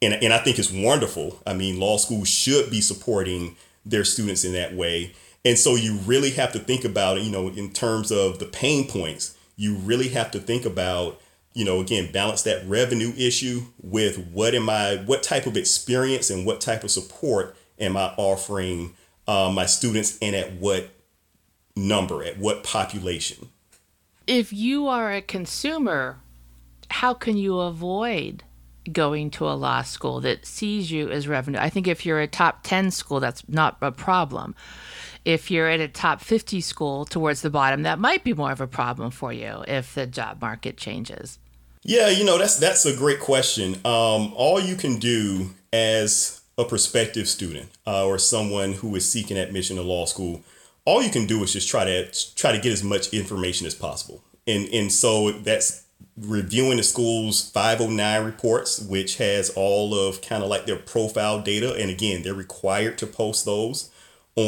and 0.00 0.14
and 0.14 0.32
I 0.32 0.38
think 0.38 0.58
it's 0.58 0.72
wonderful. 0.72 1.38
I 1.46 1.52
mean, 1.52 1.78
law 1.78 1.98
schools 1.98 2.28
should 2.28 2.70
be 2.70 2.80
supporting 2.80 3.56
their 3.84 4.04
students 4.04 4.44
in 4.44 4.52
that 4.52 4.74
way, 4.74 5.12
and 5.44 5.58
so 5.58 5.74
you 5.74 5.96
really 6.06 6.30
have 6.30 6.52
to 6.52 6.58
think 6.58 6.84
about 6.84 7.18
it. 7.18 7.24
You 7.24 7.30
know, 7.30 7.48
in 7.48 7.72
terms 7.72 8.10
of 8.10 8.38
the 8.38 8.46
pain 8.46 8.88
points 8.88 9.36
you 9.60 9.74
really 9.74 10.08
have 10.08 10.30
to 10.30 10.38
think 10.38 10.64
about 10.64 11.20
you 11.52 11.64
know 11.64 11.80
again 11.80 12.10
balance 12.10 12.42
that 12.42 12.66
revenue 12.66 13.12
issue 13.16 13.62
with 13.82 14.16
what 14.28 14.54
am 14.54 14.70
i 14.70 14.96
what 15.06 15.22
type 15.22 15.46
of 15.46 15.56
experience 15.56 16.30
and 16.30 16.46
what 16.46 16.60
type 16.60 16.82
of 16.82 16.90
support 16.90 17.54
am 17.78 17.96
i 17.96 18.14
offering 18.16 18.94
uh, 19.28 19.50
my 19.52 19.66
students 19.66 20.18
and 20.22 20.34
at 20.34 20.54
what 20.54 20.90
number 21.76 22.24
at 22.24 22.38
what 22.38 22.64
population? 22.64 23.48
If 24.26 24.52
you 24.52 24.88
are 24.88 25.12
a 25.12 25.22
consumer 25.22 26.18
how 26.90 27.14
can 27.14 27.36
you 27.36 27.60
avoid 27.60 28.42
going 28.90 29.30
to 29.30 29.48
a 29.48 29.54
law 29.54 29.82
school 29.82 30.20
that 30.20 30.44
sees 30.44 30.90
you 30.90 31.08
as 31.08 31.28
revenue? 31.28 31.60
I 31.60 31.70
think 31.70 31.86
if 31.86 32.04
you're 32.04 32.20
a 32.20 32.26
top 32.26 32.64
10 32.64 32.90
school 32.90 33.20
that's 33.20 33.48
not 33.48 33.76
a 33.80 33.92
problem 33.92 34.56
if 35.24 35.50
you're 35.50 35.68
at 35.68 35.80
a 35.80 35.88
top 35.88 36.20
50 36.20 36.60
school 36.60 37.04
towards 37.04 37.42
the 37.42 37.50
bottom, 37.50 37.82
that 37.82 37.98
might 37.98 38.24
be 38.24 38.32
more 38.32 38.52
of 38.52 38.60
a 38.60 38.66
problem 38.66 39.10
for 39.10 39.32
you 39.32 39.64
if 39.68 39.94
the 39.94 40.06
job 40.06 40.40
market 40.40 40.76
changes. 40.76 41.38
Yeah, 41.82 42.08
you 42.10 42.24
know 42.24 42.36
that's 42.36 42.58
that's 42.58 42.84
a 42.84 42.94
great 42.94 43.20
question. 43.20 43.74
Um, 43.86 44.34
all 44.34 44.60
you 44.60 44.76
can 44.76 44.98
do 44.98 45.50
as 45.72 46.42
a 46.58 46.64
prospective 46.64 47.26
student 47.26 47.70
uh, 47.86 48.06
or 48.06 48.18
someone 48.18 48.74
who 48.74 48.94
is 48.96 49.10
seeking 49.10 49.38
admission 49.38 49.76
to 49.76 49.82
law 49.82 50.04
school, 50.04 50.42
all 50.84 51.02
you 51.02 51.10
can 51.10 51.26
do 51.26 51.42
is 51.42 51.54
just 51.54 51.68
try 51.68 51.84
to 51.84 52.34
try 52.34 52.52
to 52.52 52.58
get 52.58 52.72
as 52.72 52.84
much 52.84 53.14
information 53.14 53.66
as 53.66 53.74
possible. 53.74 54.22
And 54.46 54.68
and 54.68 54.92
so 54.92 55.32
that's 55.32 55.84
reviewing 56.18 56.76
the 56.76 56.82
school's 56.82 57.50
509 57.50 58.24
reports, 58.24 58.78
which 58.80 59.16
has 59.16 59.50
all 59.56 59.94
of 59.94 60.20
kind 60.20 60.42
of 60.42 60.50
like 60.50 60.66
their 60.66 60.76
profile 60.76 61.40
data. 61.40 61.74
And 61.74 61.90
again, 61.90 62.22
they're 62.22 62.34
required 62.34 62.98
to 62.98 63.06
post 63.06 63.46
those 63.46 63.90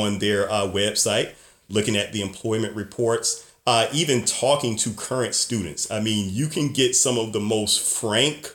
on 0.00 0.18
their 0.18 0.50
uh, 0.50 0.66
website, 0.66 1.32
looking 1.68 1.96
at 1.96 2.12
the 2.12 2.22
employment 2.22 2.74
reports, 2.76 3.50
uh, 3.66 3.86
even 3.92 4.24
talking 4.24 4.76
to 4.76 4.92
current 4.92 5.34
students. 5.34 5.90
I 5.90 6.00
mean, 6.00 6.30
you 6.32 6.48
can 6.48 6.72
get 6.72 6.96
some 6.96 7.18
of 7.18 7.32
the 7.32 7.40
most 7.40 8.00
frank 8.00 8.54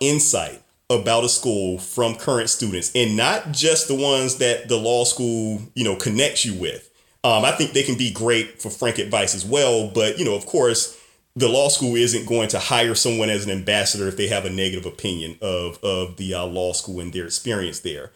insight 0.00 0.62
about 0.90 1.24
a 1.24 1.28
school 1.28 1.78
from 1.78 2.16
current 2.16 2.50
students 2.50 2.90
and 2.94 3.16
not 3.16 3.52
just 3.52 3.88
the 3.88 3.94
ones 3.94 4.36
that 4.38 4.68
the 4.68 4.76
law 4.76 5.04
school, 5.04 5.60
you 5.74 5.84
know, 5.84 5.96
connects 5.96 6.44
you 6.44 6.54
with. 6.54 6.90
Um, 7.24 7.44
I 7.44 7.52
think 7.52 7.72
they 7.72 7.84
can 7.84 7.96
be 7.96 8.10
great 8.10 8.60
for 8.60 8.68
frank 8.68 8.98
advice 8.98 9.34
as 9.34 9.44
well. 9.44 9.88
But, 9.88 10.18
you 10.18 10.24
know, 10.24 10.34
of 10.34 10.44
course, 10.44 10.98
the 11.34 11.48
law 11.48 11.68
school 11.68 11.94
isn't 11.94 12.26
going 12.26 12.48
to 12.48 12.58
hire 12.58 12.94
someone 12.94 13.30
as 13.30 13.44
an 13.44 13.50
ambassador 13.50 14.08
if 14.08 14.16
they 14.16 14.26
have 14.26 14.44
a 14.44 14.50
negative 14.50 14.84
opinion 14.84 15.38
of, 15.40 15.82
of 15.82 16.16
the 16.16 16.34
uh, 16.34 16.44
law 16.44 16.72
school 16.72 17.00
and 17.00 17.12
their 17.12 17.24
experience 17.24 17.80
there. 17.80 18.10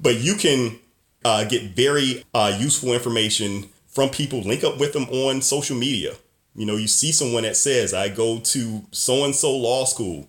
But 0.00 0.16
you 0.16 0.34
can 0.34 0.78
uh, 1.24 1.44
get 1.44 1.74
very 1.74 2.24
uh, 2.34 2.56
useful 2.58 2.92
information 2.92 3.68
from 3.86 4.08
people, 4.10 4.40
link 4.40 4.64
up 4.64 4.78
with 4.78 4.92
them 4.92 5.04
on 5.04 5.42
social 5.42 5.76
media. 5.76 6.14
You 6.54 6.66
know, 6.66 6.76
you 6.76 6.88
see 6.88 7.12
someone 7.12 7.44
that 7.44 7.56
says, 7.56 7.94
I 7.94 8.08
go 8.08 8.40
to 8.40 8.82
so 8.90 9.24
and 9.24 9.34
so 9.34 9.56
law 9.56 9.84
school 9.84 10.28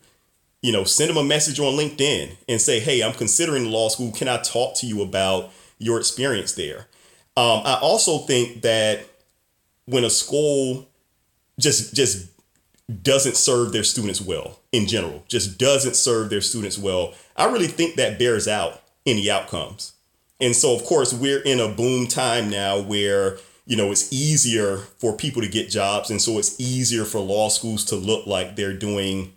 you 0.61 0.71
know, 0.71 0.83
send 0.83 1.09
them 1.09 1.17
a 1.17 1.23
message 1.23 1.59
on 1.59 1.77
LinkedIn 1.77 2.35
and 2.47 2.59
say, 2.59 2.79
hey, 2.79 3.01
I'm 3.01 3.13
considering 3.13 3.71
law 3.71 3.89
school. 3.89 4.11
Can 4.11 4.27
I 4.27 4.37
talk 4.37 4.75
to 4.77 4.87
you 4.87 5.01
about 5.01 5.51
your 5.77 5.99
experience 5.99 6.53
there? 6.53 6.87
Um, 7.37 7.61
I 7.63 7.79
also 7.81 8.19
think 8.19 8.61
that 8.63 9.05
when 9.85 10.03
a 10.03 10.09
school 10.09 10.87
just 11.59 11.93
just 11.93 12.29
doesn't 13.03 13.37
serve 13.37 13.71
their 13.71 13.83
students 13.83 14.19
well 14.19 14.59
in 14.71 14.87
general, 14.87 15.23
just 15.27 15.57
doesn't 15.57 15.95
serve 15.95 16.29
their 16.29 16.41
students 16.41 16.77
well, 16.77 17.13
I 17.37 17.45
really 17.45 17.67
think 17.67 17.95
that 17.95 18.19
bears 18.19 18.47
out 18.47 18.81
in 19.05 19.15
the 19.15 19.31
outcomes. 19.31 19.93
And 20.39 20.55
so, 20.55 20.75
of 20.75 20.83
course, 20.85 21.13
we're 21.13 21.41
in 21.41 21.59
a 21.59 21.67
boom 21.67 22.07
time 22.07 22.49
now 22.49 22.79
where 22.79 23.37
you 23.65 23.75
know 23.77 23.91
it's 23.91 24.11
easier 24.11 24.77
for 24.77 25.15
people 25.15 25.41
to 25.41 25.47
get 25.47 25.69
jobs, 25.69 26.09
and 26.09 26.21
so 26.21 26.37
it's 26.37 26.59
easier 26.59 27.05
for 27.05 27.19
law 27.19 27.49
schools 27.49 27.85
to 27.85 27.95
look 27.95 28.25
like 28.25 28.55
they're 28.55 28.73
doing 28.73 29.33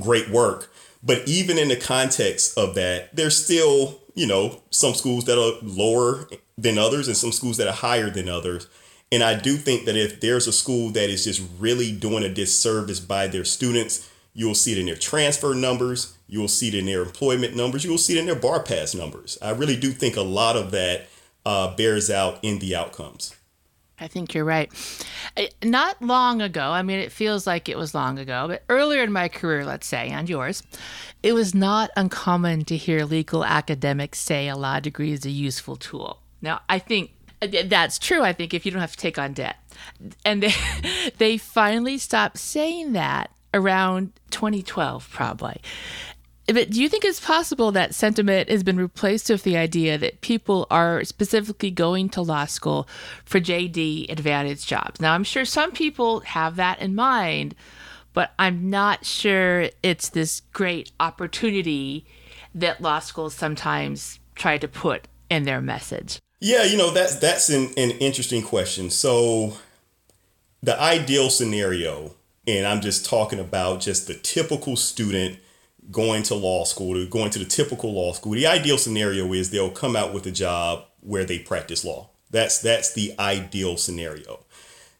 great 0.00 0.28
work. 0.28 0.72
But 1.02 1.26
even 1.26 1.58
in 1.58 1.68
the 1.68 1.76
context 1.76 2.56
of 2.56 2.74
that, 2.76 3.14
there's 3.14 3.42
still, 3.42 4.00
you 4.14 4.26
know, 4.26 4.60
some 4.70 4.94
schools 4.94 5.24
that 5.24 5.38
are 5.38 5.58
lower 5.62 6.28
than 6.56 6.78
others 6.78 7.08
and 7.08 7.16
some 7.16 7.32
schools 7.32 7.56
that 7.56 7.66
are 7.66 7.72
higher 7.72 8.08
than 8.10 8.28
others. 8.28 8.68
And 9.10 9.22
I 9.22 9.38
do 9.38 9.56
think 9.56 9.84
that 9.84 9.96
if 9.96 10.20
there's 10.20 10.46
a 10.46 10.52
school 10.52 10.90
that 10.90 11.10
is 11.10 11.24
just 11.24 11.42
really 11.58 11.92
doing 11.92 12.22
a 12.22 12.32
disservice 12.32 13.00
by 13.00 13.26
their 13.26 13.44
students, 13.44 14.08
you'll 14.32 14.54
see 14.54 14.72
it 14.72 14.78
in 14.78 14.86
their 14.86 14.96
transfer 14.96 15.54
numbers, 15.54 16.16
you'll 16.32 16.48
see 16.48 16.68
it 16.68 16.74
in 16.74 16.86
their 16.86 17.02
employment 17.02 17.54
numbers, 17.54 17.84
you'll 17.84 17.98
see 17.98 18.16
it 18.16 18.20
in 18.20 18.26
their 18.26 18.34
bar 18.34 18.62
pass 18.62 18.94
numbers. 18.94 19.36
I 19.42 19.50
really 19.50 19.76
do 19.76 19.90
think 19.90 20.16
a 20.16 20.22
lot 20.22 20.56
of 20.56 20.70
that 20.70 21.08
uh, 21.44 21.76
bears 21.76 22.08
out 22.08 22.38
in 22.42 22.58
the 22.58 22.74
outcomes. 22.74 23.36
I 24.00 24.08
think 24.08 24.32
you're 24.32 24.46
right. 24.46 24.72
Not 25.62 26.00
long 26.00 26.40
ago, 26.40 26.70
I 26.70 26.82
mean, 26.82 27.00
it 27.00 27.12
feels 27.12 27.46
like 27.46 27.68
it 27.68 27.76
was 27.76 27.94
long 27.94 28.18
ago, 28.18 28.46
but 28.48 28.62
earlier 28.70 29.02
in 29.02 29.12
my 29.12 29.28
career, 29.28 29.66
let's 29.66 29.86
say, 29.86 30.08
and 30.08 30.28
yours, 30.28 30.62
it 31.22 31.34
was 31.34 31.54
not 31.54 31.90
uncommon 31.96 32.64
to 32.64 32.78
hear 32.78 33.04
legal 33.04 33.44
academics 33.44 34.18
say 34.18 34.48
a 34.48 34.56
law 34.56 34.80
degree 34.80 35.12
is 35.12 35.26
a 35.26 35.30
useful 35.30 35.76
tool. 35.76 36.18
Now, 36.40 36.62
I 36.66 36.78
think 36.78 37.10
that's 37.40 37.98
true. 37.98 38.22
I 38.22 38.32
think 38.32 38.54
if 38.54 38.64
you 38.64 38.72
don't 38.72 38.80
have 38.80 38.92
to 38.92 38.98
take 38.98 39.18
on 39.18 39.34
debt. 39.34 39.56
And 40.24 40.42
they, 40.42 40.54
they 41.18 41.36
finally 41.36 41.98
stopped 41.98 42.38
saying 42.38 42.94
that 42.94 43.30
around 43.54 44.12
2012, 44.30 45.08
probably. 45.10 45.60
But 46.46 46.70
do 46.70 46.82
you 46.82 46.88
think 46.88 47.04
it's 47.04 47.20
possible 47.20 47.70
that 47.72 47.94
sentiment 47.94 48.48
has 48.48 48.62
been 48.62 48.76
replaced 48.76 49.30
with 49.30 49.44
the 49.44 49.56
idea 49.56 49.96
that 49.98 50.20
people 50.22 50.66
are 50.70 51.04
specifically 51.04 51.70
going 51.70 52.08
to 52.10 52.22
law 52.22 52.46
school 52.46 52.88
for 53.24 53.38
JD 53.38 54.10
advantage 54.10 54.66
jobs? 54.66 55.00
Now, 55.00 55.14
I'm 55.14 55.24
sure 55.24 55.44
some 55.44 55.70
people 55.70 56.20
have 56.20 56.56
that 56.56 56.80
in 56.80 56.94
mind, 56.94 57.54
but 58.12 58.32
I'm 58.38 58.70
not 58.70 59.06
sure 59.06 59.68
it's 59.82 60.08
this 60.08 60.42
great 60.52 60.90
opportunity 60.98 62.04
that 62.54 62.80
law 62.80 62.98
schools 62.98 63.34
sometimes 63.34 64.18
try 64.34 64.58
to 64.58 64.68
put 64.68 65.06
in 65.30 65.44
their 65.44 65.60
message. 65.60 66.18
Yeah, 66.40 66.64
you 66.64 66.76
know, 66.76 66.90
that's 66.90 67.16
that's 67.16 67.48
an, 67.50 67.70
an 67.76 67.92
interesting 67.92 68.42
question. 68.42 68.90
So 68.90 69.58
the 70.60 70.78
ideal 70.80 71.30
scenario, 71.30 72.16
and 72.48 72.66
I'm 72.66 72.80
just 72.80 73.06
talking 73.06 73.38
about 73.38 73.80
just 73.80 74.08
the 74.08 74.14
typical 74.14 74.74
student 74.76 75.38
going 75.92 76.22
to 76.24 76.34
law 76.34 76.64
school, 76.64 76.94
to 76.94 77.06
going 77.06 77.30
to 77.30 77.38
the 77.38 77.44
typical 77.44 77.92
law 77.92 78.12
school. 78.12 78.32
The 78.32 78.46
ideal 78.46 78.78
scenario 78.78 79.32
is 79.32 79.50
they'll 79.50 79.70
come 79.70 79.94
out 79.94 80.12
with 80.12 80.26
a 80.26 80.32
job 80.32 80.84
where 81.00 81.24
they 81.24 81.38
practice 81.38 81.84
law. 81.84 82.10
That's 82.30 82.60
that's 82.60 82.92
the 82.94 83.14
ideal 83.18 83.76
scenario. 83.76 84.40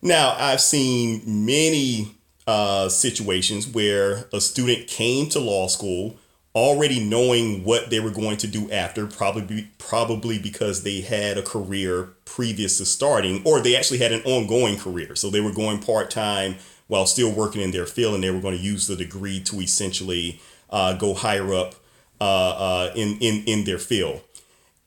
Now, 0.03 0.37
I've 0.39 0.61
seen 0.61 1.23
many 1.47 2.17
uh, 2.47 2.89
situations 2.89 3.67
where 3.67 4.29
a 4.33 4.41
student 4.41 4.89
came 4.89 5.29
to 5.31 5.41
law 5.41 5.69
school 5.69 6.17
already 6.55 7.03
knowing 7.03 7.65
what 7.65 7.89
they 7.89 7.99
were 7.99 8.11
going 8.11 8.37
to 8.37 8.47
do 8.47 8.71
after, 8.71 9.07
probably 9.07 9.69
probably 9.79 10.39
because 10.39 10.83
they 10.83 11.01
had 11.01 11.39
a 11.39 11.43
career 11.43 12.11
previous 12.25 12.79
to 12.79 12.85
starting, 12.85 13.43
or 13.45 13.61
they 13.61 13.77
actually 13.77 13.99
had 13.99 14.13
an 14.13 14.23
ongoing 14.23 14.77
career. 14.77 15.17
So 15.17 15.31
they 15.31 15.41
were 15.41 15.53
going 15.53 15.81
part 15.81 16.11
time 16.11 16.57
while 16.89 17.07
still 17.07 17.33
working 17.33 17.63
in 17.63 17.71
their 17.71 17.87
field, 17.87 18.15
and 18.15 18.23
they 18.23 18.31
were 18.31 18.41
going 18.41 18.57
to 18.57 18.63
use 18.63 18.87
the 18.87 18.97
degree 18.97 19.41
to 19.41 19.61
essentially 19.61 20.41
uh, 20.73 20.95
go 20.95 21.15
higher 21.15 21.55
up 21.55 21.75
uh, 22.21 22.25
uh, 22.25 22.93
in, 22.95 23.19
in, 23.21 23.45
in 23.45 23.65
their 23.65 23.79
field. 23.79 24.23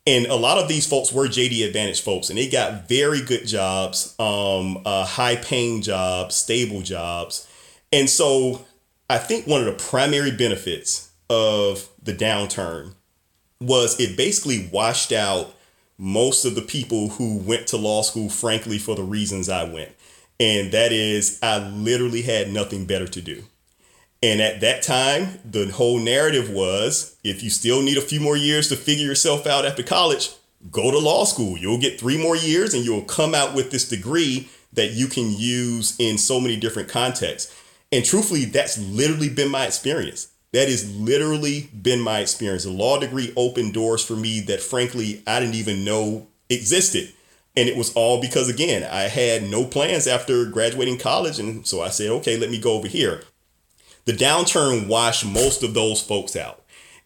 And 0.08 0.28
a 0.28 0.36
lot 0.36 0.58
of 0.58 0.68
these 0.68 0.86
folks 0.86 1.12
were 1.12 1.28
JD 1.28 1.66
Advantage 1.66 2.02
folks, 2.02 2.30
and 2.30 2.38
they 2.38 2.48
got 2.48 2.88
very 2.88 3.22
good 3.22 3.48
jobs, 3.48 4.14
um, 4.20 4.82
uh, 4.86 5.04
high 5.04 5.36
paying 5.36 5.82
jobs, 5.82 6.36
stable 6.36 6.82
jobs. 6.82 7.48
And 7.92 8.10
so 8.10 8.66
I 9.10 9.18
think 9.18 9.48
one 9.48 9.62
of 9.62 9.66
the 9.66 9.84
primary 9.84 10.32
benefits 10.32 11.10
of 11.30 11.90
the 12.02 12.14
downturn 12.14 12.94
was 13.60 14.00
it 14.00 14.16
basically 14.16 14.70
washed 14.72 15.12
out 15.12 15.56
most 15.98 16.46
of 16.46 16.56
the 16.56 16.62
people 16.62 17.10
who 17.10 17.38
went 17.38 17.68
to 17.68 17.78
law 17.78 18.02
school, 18.02 18.30
frankly, 18.30 18.78
for 18.78 18.96
the 18.96 19.04
reasons 19.04 19.50
I 19.50 19.64
went. 19.64 19.92
And 20.40 20.72
that 20.72 20.92
is, 20.92 21.40
I 21.42 21.60
literally 21.70 22.22
had 22.22 22.52
nothing 22.52 22.86
better 22.86 23.08
to 23.08 23.22
do. 23.22 23.44
And 24.26 24.42
at 24.42 24.60
that 24.62 24.82
time, 24.82 25.38
the 25.46 25.68
whole 25.68 26.00
narrative 26.00 26.50
was 26.50 27.16
if 27.24 27.44
you 27.44 27.52
still 27.52 27.84
need 27.84 27.96
a 27.96 28.02
few 28.02 28.20
more 28.20 28.36
years 28.36 28.70
to 28.70 28.76
figure 28.76 29.06
yourself 29.06 29.46
out 29.46 29.68
after 29.68 29.84
college, 29.84 30.32
go 30.72 30.90
to 30.90 30.98
law 30.98 31.26
school. 31.26 31.60
You'll 31.60 31.78
get 31.78 32.00
three 32.00 32.18
more 32.18 32.36
years 32.36 32.74
and 32.74 32.84
you'll 32.84 33.04
come 33.04 33.36
out 33.36 33.54
with 33.54 33.70
this 33.70 33.88
degree 33.88 34.50
that 34.74 34.94
you 34.94 35.06
can 35.06 35.30
use 35.30 35.96
in 36.00 36.18
so 36.18 36.40
many 36.40 36.58
different 36.58 36.90
contexts. 36.90 37.56
And 37.92 38.04
truthfully, 38.04 38.46
that's 38.46 38.80
literally 38.80 39.30
been 39.30 39.52
my 39.52 39.68
experience. 39.68 40.30
That 40.54 40.70
has 40.70 40.92
literally 40.98 41.70
been 41.80 42.02
my 42.02 42.22
experience. 42.22 42.66
A 42.66 42.72
law 42.72 43.00
degree 43.00 43.32
opened 43.38 43.76
doors 43.76 44.04
for 44.04 44.16
me 44.16 44.40
that, 44.48 44.60
frankly, 44.60 45.22
I 45.28 45.40
didn't 45.40 45.54
even 45.54 45.86
know 45.86 46.26
existed. 46.50 47.14
And 47.56 47.70
it 47.70 47.78
was 47.78 47.94
all 47.94 48.20
because, 48.20 48.50
again, 48.50 48.90
I 48.92 49.02
had 49.02 49.44
no 49.44 49.66
plans 49.66 50.08
after 50.08 50.46
graduating 50.46 50.98
college. 50.98 51.38
And 51.38 51.68
so 51.68 51.82
I 51.82 51.90
said, 51.90 52.10
okay, 52.10 52.38
let 52.38 52.50
me 52.50 52.58
go 52.58 52.74
over 52.74 52.88
here 52.88 53.22
the 54.06 54.14
downturn 54.14 54.88
washed 54.88 55.26
most 55.26 55.64
of 55.64 55.74
those 55.74 56.02
folks 56.02 56.36
out. 56.36 56.62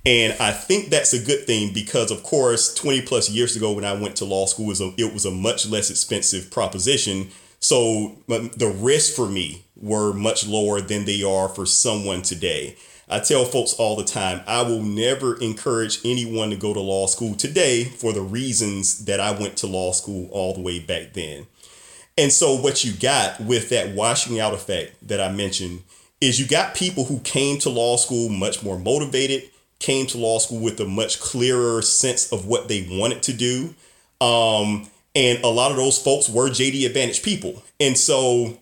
And 0.06 0.34
I 0.40 0.52
think 0.52 0.90
that's 0.90 1.14
a 1.14 1.24
good 1.24 1.46
thing 1.46 1.74
because, 1.74 2.12
of 2.12 2.24
course, 2.24 2.74
20 2.74 3.02
plus 3.02 3.30
years 3.30 3.56
ago 3.56 3.74
when 3.74 3.86
I 3.86 3.94
went 3.94 4.16
to 4.18 4.26
law 4.26 4.46
school, 4.46 4.66
it 4.66 4.70
was 4.70 4.82
a, 4.82 4.94
it 4.98 5.14
was 5.14 5.26
a 5.26 5.32
much 5.32 5.68
less 5.68 5.90
expensive 5.90 6.50
proposition. 6.52 7.30
So 7.60 8.18
um, 8.30 8.52
the 8.56 8.74
risks 8.80 9.14
for 9.14 9.28
me 9.28 9.66
were 9.76 10.14
much 10.14 10.48
lower 10.48 10.80
than 10.80 11.06
they 11.06 11.24
are 11.24 11.50
for 11.50 11.66
someone 11.66 12.22
today. 12.22 12.78
I 13.10 13.20
tell 13.20 13.44
folks 13.44 13.74
all 13.74 13.96
the 13.96 14.04
time, 14.04 14.42
I 14.46 14.62
will 14.62 14.84
never 14.84 15.36
encourage 15.42 16.00
anyone 16.06 16.52
to 16.52 16.56
go 16.56 16.74
to 16.74 16.80
law 16.80 17.08
school 17.08 17.34
today 17.34 17.84
for 17.84 18.14
the 18.14 18.22
reasons 18.22 19.06
that 19.06 19.20
I 19.20 19.32
went 19.32 19.58
to 19.58 19.68
law 19.68 19.94
school 19.94 20.30
all 20.32 20.54
the 20.54 20.62
way 20.62 20.80
back 20.80 21.14
then. 21.14 21.48
And 22.18 22.32
so, 22.32 22.56
what 22.56 22.84
you 22.84 22.94
got 22.94 23.40
with 23.40 23.70
that 23.70 23.96
washing 23.96 24.40
out 24.40 24.54
effect 24.54 25.08
that 25.08 25.20
I 25.20 25.32
mentioned 25.32 25.84
is 26.22 26.40
you 26.40 26.48
got 26.48 26.76
people 26.76 27.06
who 27.06 27.20
came 27.20 27.60
to 27.60 27.70
law 27.70 27.98
school 27.98 28.30
much 28.30 28.62
more 28.64 28.78
motivated, 28.78 29.50
came 29.80 30.06
to 30.08 30.18
law 30.18 30.40
school 30.40 30.60
with 30.60 30.80
a 30.80 30.86
much 30.86 31.20
clearer 31.20 31.82
sense 31.82 32.32
of 32.32 32.46
what 32.46 32.68
they 32.68 32.88
wanted 32.92 33.24
to 33.24 33.34
do. 33.34 33.74
Um, 34.20 34.90
and 35.16 35.42
a 35.44 35.48
lot 35.48 35.72
of 35.72 35.78
those 35.78 36.02
folks 36.02 36.30
were 36.30 36.50
JD 36.50 36.86
Advantage 36.86 37.24
people. 37.24 37.64
And 37.80 37.98
so 37.98 38.58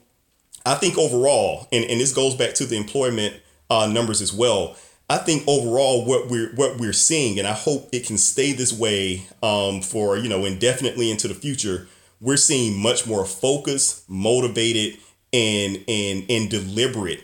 I 0.65 0.75
think 0.75 0.97
overall, 0.97 1.67
and, 1.71 1.83
and 1.85 1.99
this 1.99 2.13
goes 2.13 2.35
back 2.35 2.53
to 2.55 2.65
the 2.65 2.77
employment 2.77 3.35
uh, 3.69 3.87
numbers 3.87 4.21
as 4.21 4.31
well. 4.31 4.75
I 5.09 5.17
think 5.17 5.43
overall 5.47 6.05
what 6.05 6.27
we're 6.27 6.53
what 6.55 6.77
we're 6.77 6.91
seeing, 6.91 7.39
and 7.39 7.47
I 7.47 7.53
hope 7.53 7.87
it 7.93 8.05
can 8.05 8.17
stay 8.17 8.51
this 8.51 8.73
way 8.73 9.23
um, 9.41 9.81
for 9.81 10.17
you 10.17 10.27
know 10.27 10.43
indefinitely 10.43 11.09
into 11.09 11.29
the 11.29 11.33
future. 11.33 11.87
We're 12.19 12.35
seeing 12.35 12.77
much 12.77 13.07
more 13.07 13.25
focused, 13.25 14.09
motivated, 14.09 14.99
and 15.31 15.81
and 15.87 16.25
and 16.29 16.49
deliberate 16.49 17.23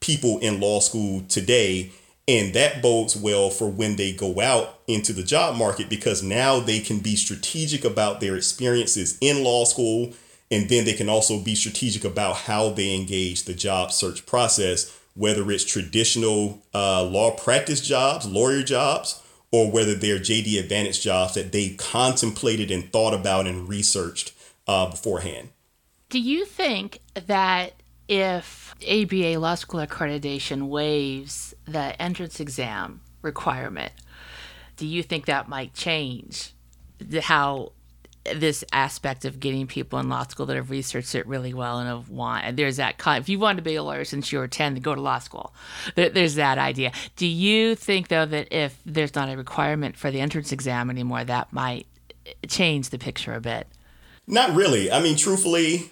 people 0.00 0.38
in 0.38 0.60
law 0.60 0.80
school 0.80 1.22
today 1.28 1.90
and 2.28 2.52
that 2.52 2.82
bodes 2.82 3.16
well 3.16 3.48
for 3.48 3.70
when 3.70 3.96
they 3.96 4.12
go 4.12 4.38
out 4.38 4.80
into 4.86 5.14
the 5.14 5.22
job 5.22 5.56
market 5.56 5.88
because 5.88 6.22
now 6.22 6.60
they 6.60 6.78
can 6.78 6.98
be 6.98 7.16
strategic 7.16 7.84
about 7.86 8.20
their 8.20 8.36
experiences 8.36 9.16
in 9.22 9.42
law 9.42 9.64
school. 9.64 10.12
And 10.50 10.68
then 10.68 10.84
they 10.84 10.92
can 10.92 11.08
also 11.08 11.40
be 11.42 11.54
strategic 11.54 12.04
about 12.04 12.36
how 12.36 12.68
they 12.68 12.94
engage 12.94 13.44
the 13.44 13.54
job 13.54 13.92
search 13.92 14.26
process, 14.26 14.94
whether 15.14 15.50
it's 15.50 15.64
traditional 15.64 16.62
uh, 16.74 17.02
law 17.02 17.34
practice 17.34 17.80
jobs, 17.80 18.26
lawyer 18.26 18.62
jobs, 18.62 19.22
or 19.50 19.70
whether 19.70 19.94
they're 19.94 20.18
JD 20.18 20.58
Advantage 20.60 21.00
jobs 21.00 21.32
that 21.32 21.52
they 21.52 21.70
contemplated 21.70 22.70
and 22.70 22.92
thought 22.92 23.14
about 23.14 23.46
and 23.46 23.68
researched 23.68 24.34
uh, 24.66 24.90
beforehand. 24.90 25.48
Do 26.10 26.20
you 26.20 26.44
think 26.44 27.00
that 27.14 27.74
if 28.06 28.67
ABA 28.82 29.38
law 29.38 29.54
school 29.54 29.80
accreditation 29.80 30.68
waives 30.68 31.54
the 31.64 32.00
entrance 32.00 32.40
exam 32.40 33.00
requirement, 33.22 33.92
do 34.76 34.86
you 34.86 35.02
think 35.02 35.26
that 35.26 35.48
might 35.48 35.74
change 35.74 36.52
how 37.22 37.72
this 38.34 38.62
aspect 38.72 39.24
of 39.24 39.40
getting 39.40 39.66
people 39.66 39.98
in 39.98 40.08
law 40.08 40.22
school 40.24 40.44
that 40.46 40.56
have 40.56 40.70
researched 40.70 41.14
it 41.14 41.26
really 41.26 41.54
well 41.54 41.78
and 41.78 41.88
have 41.88 42.10
want 42.10 42.44
and 42.44 42.58
there's 42.58 42.76
that 42.76 42.98
kind 42.98 43.22
if 43.22 43.28
you 43.28 43.38
want 43.38 43.56
to 43.56 43.62
be 43.62 43.74
a 43.74 43.82
lawyer 43.82 44.04
since 44.04 44.30
you 44.30 44.38
were 44.38 44.46
10 44.46 44.74
to 44.74 44.80
go 44.80 44.94
to 44.94 45.00
law 45.00 45.18
school. 45.18 45.54
There, 45.94 46.10
there's 46.10 46.34
that 46.34 46.58
idea. 46.58 46.92
Do 47.16 47.26
you 47.26 47.74
think 47.74 48.08
though 48.08 48.26
that 48.26 48.54
if 48.54 48.78
there's 48.84 49.14
not 49.14 49.30
a 49.30 49.36
requirement 49.36 49.96
for 49.96 50.10
the 50.10 50.20
entrance 50.20 50.52
exam 50.52 50.90
anymore 50.90 51.24
that 51.24 51.52
might 51.52 51.86
change 52.46 52.90
the 52.90 52.98
picture 52.98 53.32
a 53.32 53.40
bit? 53.40 53.66
Not 54.26 54.54
really. 54.54 54.90
I 54.90 55.00
mean 55.00 55.16
truthfully 55.16 55.90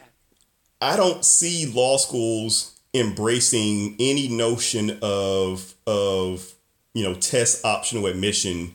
i 0.81 0.97
don't 0.97 1.25
see 1.25 1.67
law 1.67 1.97
schools 1.97 2.76
embracing 2.97 3.97
any 3.99 4.29
notion 4.29 4.99
of 5.03 5.75
of 5.87 6.55
you 6.95 7.05
know 7.05 7.15
test 7.15 7.65
optional 7.65 8.07
admission 8.07 8.75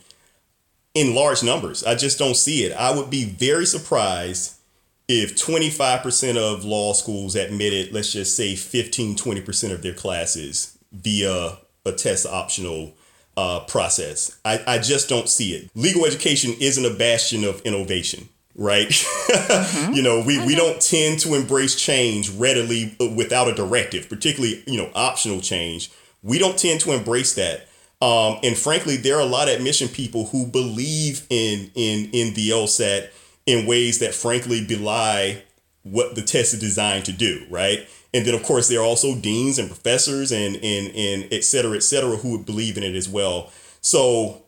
in 0.94 1.16
large 1.16 1.44
numbers. 1.44 1.84
I 1.84 1.96
just 1.96 2.20
don't 2.20 2.36
see 2.36 2.64
it. 2.64 2.74
I 2.74 2.96
would 2.96 3.10
be 3.10 3.26
very 3.26 3.66
surprised 3.66 4.56
if 5.08 5.36
25% 5.36 6.38
of 6.38 6.64
law 6.64 6.94
schools 6.94 7.36
admitted, 7.36 7.94
let's 7.94 8.14
just 8.14 8.36
say 8.36 8.56
15, 8.56 9.16
20% 9.16 9.72
of 9.72 9.82
their 9.82 9.94
classes 9.94 10.78
via 10.92 11.58
a 11.86 11.92
test 11.92 12.26
optional 12.26 12.94
uh, 13.36 13.62
process. 13.62 14.40
I, 14.46 14.62
I 14.68 14.78
just 14.80 15.10
don't 15.10 15.30
see 15.30 15.54
it. 15.54 15.72
Legal 15.76 16.06
education 16.06 16.54
isn't 16.60 16.86
a 16.86 16.94
bastion 16.94 17.44
of 17.44 17.62
innovation 17.62 18.30
right? 18.56 18.90
Mm-hmm. 19.32 19.94
you 19.94 20.02
know, 20.02 20.22
we, 20.26 20.44
we 20.46 20.56
don't 20.56 20.82
tend 20.82 21.20
to 21.20 21.36
embrace 21.36 21.76
change 21.76 22.30
readily 22.32 22.96
uh, 23.00 23.08
without 23.16 23.48
a 23.48 23.54
directive, 23.54 24.10
particularly, 24.10 24.64
you 24.68 24.78
know, 24.78 24.90
optional 24.94 25.40
change. 25.40 25.92
We 26.22 26.38
don't 26.38 26.58
tend 26.58 26.82
to 26.82 26.92
embrace 26.92 27.34
that. 27.36 27.68
Um, 28.02 28.40
and 28.44 28.58
frankly, 28.58 28.98
there 28.98 29.18
are 29.18 29.22
a 29.22 29.26
lot 29.26 29.48
of 29.48 29.56
admission 29.56 29.88
people 29.88 30.26
who 30.28 30.48
believe 30.48 31.26
in 31.30 31.72
in 31.76 32.10
in 32.12 32.34
the 32.34 32.50
LSAT 32.50 33.10
in 33.46 33.68
ways 33.68 34.00
that 34.00 34.14
frankly 34.14 34.66
belie 34.66 35.44
what 35.84 36.16
the 36.16 36.22
test 36.22 36.54
is 36.54 36.60
designed 36.60 37.06
to 37.06 37.12
do, 37.12 37.46
right? 37.50 37.88
And 38.14 38.26
then 38.26 38.34
of 38.34 38.44
course 38.44 38.68
there 38.68 38.80
are 38.80 38.86
also 38.86 39.16
deans 39.16 39.60
and 39.60 39.70
professors 39.70 40.32
and 40.32 40.56
and 40.56 40.88
and 40.96 41.28
et 41.32 41.44
cetera, 41.44 41.76
et 41.76 41.84
cetera, 41.84 42.18
who 42.18 42.32
would 42.32 42.46
believe 42.46 42.78
in 42.78 42.84
it 42.84 42.96
as 42.96 43.08
well. 43.08 43.52
So 43.82 44.44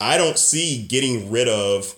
I 0.00 0.16
don't 0.16 0.38
see 0.38 0.86
getting 0.86 1.30
rid 1.30 1.48
of 1.48 1.94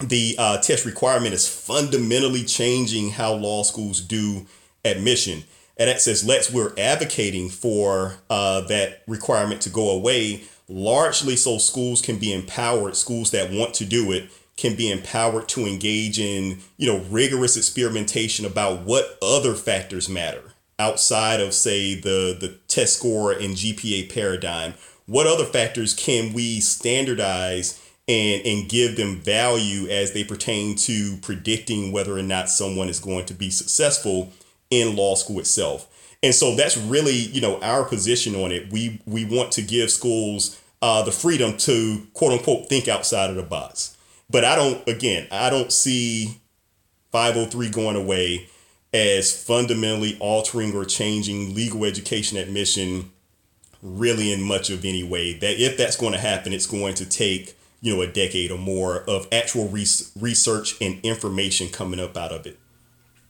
the 0.00 0.36
uh, 0.38 0.58
test 0.58 0.84
requirement 0.84 1.34
is 1.34 1.48
fundamentally 1.48 2.44
changing 2.44 3.10
how 3.10 3.34
law 3.34 3.62
schools 3.62 4.00
do 4.00 4.46
admission. 4.84 5.44
And 5.76 5.88
AccessLex 5.90 6.52
we're 6.52 6.72
advocating 6.76 7.48
for 7.48 8.16
uh, 8.28 8.62
that 8.62 9.02
requirement 9.06 9.60
to 9.62 9.70
go 9.70 9.90
away, 9.90 10.42
largely 10.68 11.36
so 11.36 11.58
schools 11.58 12.02
can 12.02 12.18
be 12.18 12.32
empowered. 12.32 12.96
Schools 12.96 13.30
that 13.30 13.52
want 13.52 13.74
to 13.74 13.84
do 13.84 14.12
it 14.12 14.30
can 14.56 14.74
be 14.74 14.90
empowered 14.90 15.48
to 15.48 15.66
engage 15.66 16.18
in 16.18 16.58
you 16.76 16.86
know 16.86 16.98
rigorous 17.10 17.56
experimentation 17.56 18.44
about 18.44 18.82
what 18.82 19.16
other 19.22 19.54
factors 19.54 20.08
matter 20.08 20.42
outside 20.78 21.40
of 21.40 21.54
say 21.54 21.94
the 21.94 22.36
the 22.38 22.58
test 22.68 22.98
score 22.98 23.32
and 23.32 23.54
GPA 23.54 24.12
paradigm. 24.12 24.74
What 25.06 25.26
other 25.26 25.44
factors 25.44 25.94
can 25.94 26.32
we 26.32 26.60
standardize? 26.60 27.82
And 28.08 28.46
and 28.46 28.68
give 28.68 28.96
them 28.96 29.16
value 29.16 29.88
as 29.88 30.12
they 30.12 30.24
pertain 30.24 30.74
to 30.74 31.16
predicting 31.18 31.92
whether 31.92 32.16
or 32.16 32.22
not 32.22 32.48
someone 32.48 32.88
is 32.88 33.00
going 33.00 33.26
to 33.26 33.34
be 33.34 33.50
successful 33.50 34.32
in 34.70 34.96
law 34.96 35.14
school 35.14 35.38
itself. 35.38 35.94
And 36.22 36.34
so 36.34 36.56
that's 36.56 36.76
really, 36.76 37.14
you 37.14 37.40
know, 37.40 37.60
our 37.60 37.84
position 37.84 38.34
on 38.34 38.50
it. 38.50 38.72
We 38.72 39.00
we 39.06 39.24
want 39.24 39.52
to 39.52 39.62
give 39.62 39.90
schools 39.90 40.60
uh, 40.80 41.02
the 41.02 41.12
freedom 41.12 41.56
to 41.58 42.06
quote 42.14 42.32
unquote 42.32 42.68
think 42.68 42.88
outside 42.88 43.30
of 43.30 43.36
the 43.36 43.42
box. 43.42 43.96
But 44.30 44.44
I 44.44 44.56
don't 44.56 44.86
again, 44.88 45.28
I 45.30 45.50
don't 45.50 45.72
see 45.72 46.40
503 47.12 47.70
going 47.70 47.96
away 47.96 48.48
as 48.92 49.44
fundamentally 49.44 50.16
altering 50.18 50.74
or 50.74 50.84
changing 50.84 51.54
legal 51.54 51.84
education 51.84 52.38
admission 52.38 53.10
really 53.82 54.32
in 54.32 54.42
much 54.42 54.70
of 54.70 54.84
any 54.84 55.04
way. 55.04 55.34
That 55.34 55.60
if 55.60 55.76
that's 55.76 55.96
going 55.96 56.14
to 56.14 56.18
happen, 56.18 56.52
it's 56.52 56.66
going 56.66 56.94
to 56.94 57.06
take 57.06 57.57
you 57.80 57.94
know 57.94 58.02
a 58.02 58.06
decade 58.06 58.50
or 58.50 58.58
more 58.58 59.02
of 59.08 59.28
actual 59.32 59.68
research 59.68 60.76
and 60.80 61.00
information 61.02 61.68
coming 61.68 62.00
up 62.00 62.16
out 62.16 62.32
of 62.32 62.46
it. 62.46 62.58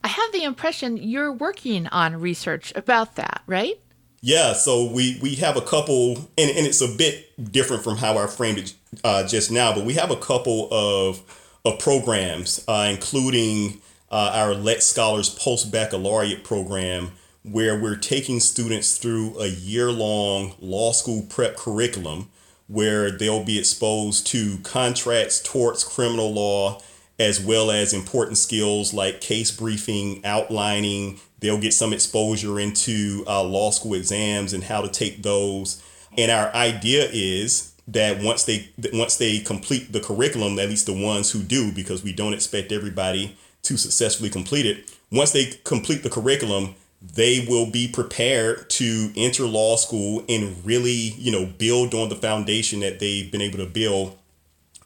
I 0.03 0.07
have 0.07 0.31
the 0.31 0.43
impression 0.43 0.97
you're 0.97 1.31
working 1.31 1.87
on 1.87 2.15
research 2.15 2.71
about 2.75 3.15
that, 3.15 3.41
right? 3.47 3.79
Yeah, 4.21 4.53
so 4.53 4.85
we 4.85 5.17
we 5.21 5.35
have 5.35 5.55
a 5.55 5.61
couple, 5.61 6.17
and, 6.37 6.49
and 6.49 6.67
it's 6.67 6.81
a 6.81 6.87
bit 6.87 7.51
different 7.51 7.83
from 7.83 7.97
how 7.97 8.17
I 8.17 8.27
framed 8.27 8.57
it 8.57 8.73
uh, 9.03 9.25
just 9.25 9.51
now, 9.51 9.73
but 9.73 9.85
we 9.85 9.93
have 9.93 10.11
a 10.11 10.17
couple 10.17 10.67
of 10.71 11.21
of 11.65 11.79
programs, 11.79 12.63
uh, 12.67 12.87
including 12.89 13.81
uh, 14.11 14.31
our 14.33 14.55
Lex 14.55 14.85
Scholars 14.85 15.29
Post 15.29 15.71
Baccalaureate 15.71 16.43
program, 16.43 17.11
where 17.43 17.79
we're 17.79 17.95
taking 17.95 18.39
students 18.39 18.97
through 18.97 19.39
a 19.39 19.47
year 19.47 19.91
long 19.91 20.53
law 20.59 20.91
school 20.91 21.25
prep 21.29 21.55
curriculum 21.55 22.29
where 22.69 23.11
they'll 23.11 23.43
be 23.43 23.59
exposed 23.59 24.27
to 24.27 24.59
contracts, 24.59 25.41
torts, 25.41 25.83
criminal 25.83 26.31
law, 26.31 26.81
as 27.19 27.41
well 27.41 27.69
as 27.69 27.93
important 27.93 28.37
skills 28.37 28.93
like 28.93 29.19
case 29.19 29.51
briefing, 29.51 30.23
outlining. 30.23 31.19
They'll 31.39 31.59
get 31.59 31.73
some 31.73 31.91
exposure 31.91 32.59
into 32.59 33.25
uh, 33.27 33.43
law 33.43 33.71
school 33.71 33.95
exams 33.95 34.53
and 34.53 34.63
how 34.63 34.81
to 34.81 34.87
take 34.87 35.23
those. 35.23 35.83
And 36.17 36.31
our 36.31 36.53
idea 36.53 37.09
is 37.11 37.73
that 37.87 38.21
once 38.21 38.43
they 38.45 38.69
once 38.93 39.17
they 39.17 39.39
complete 39.39 39.91
the 39.91 39.99
curriculum, 39.99 40.59
at 40.59 40.69
least 40.69 40.85
the 40.85 40.93
ones 40.93 41.31
who 41.31 41.41
do, 41.41 41.71
because 41.71 42.03
we 42.03 42.13
don't 42.13 42.33
expect 42.33 42.71
everybody 42.71 43.35
to 43.63 43.77
successfully 43.77 44.29
complete 44.29 44.65
it. 44.65 44.95
Once 45.11 45.31
they 45.31 45.45
complete 45.63 46.03
the 46.03 46.09
curriculum, 46.09 46.75
they 47.01 47.45
will 47.47 47.69
be 47.69 47.87
prepared 47.87 48.69
to 48.69 49.11
enter 49.15 49.45
law 49.45 49.75
school 49.77 50.23
and 50.27 50.65
really, 50.65 51.13
you 51.17 51.31
know, 51.31 51.45
build 51.45 51.93
on 51.93 52.09
the 52.09 52.15
foundation 52.15 52.81
that 52.81 52.99
they've 52.99 53.31
been 53.31 53.41
able 53.41 53.59
to 53.59 53.65
build 53.65 54.17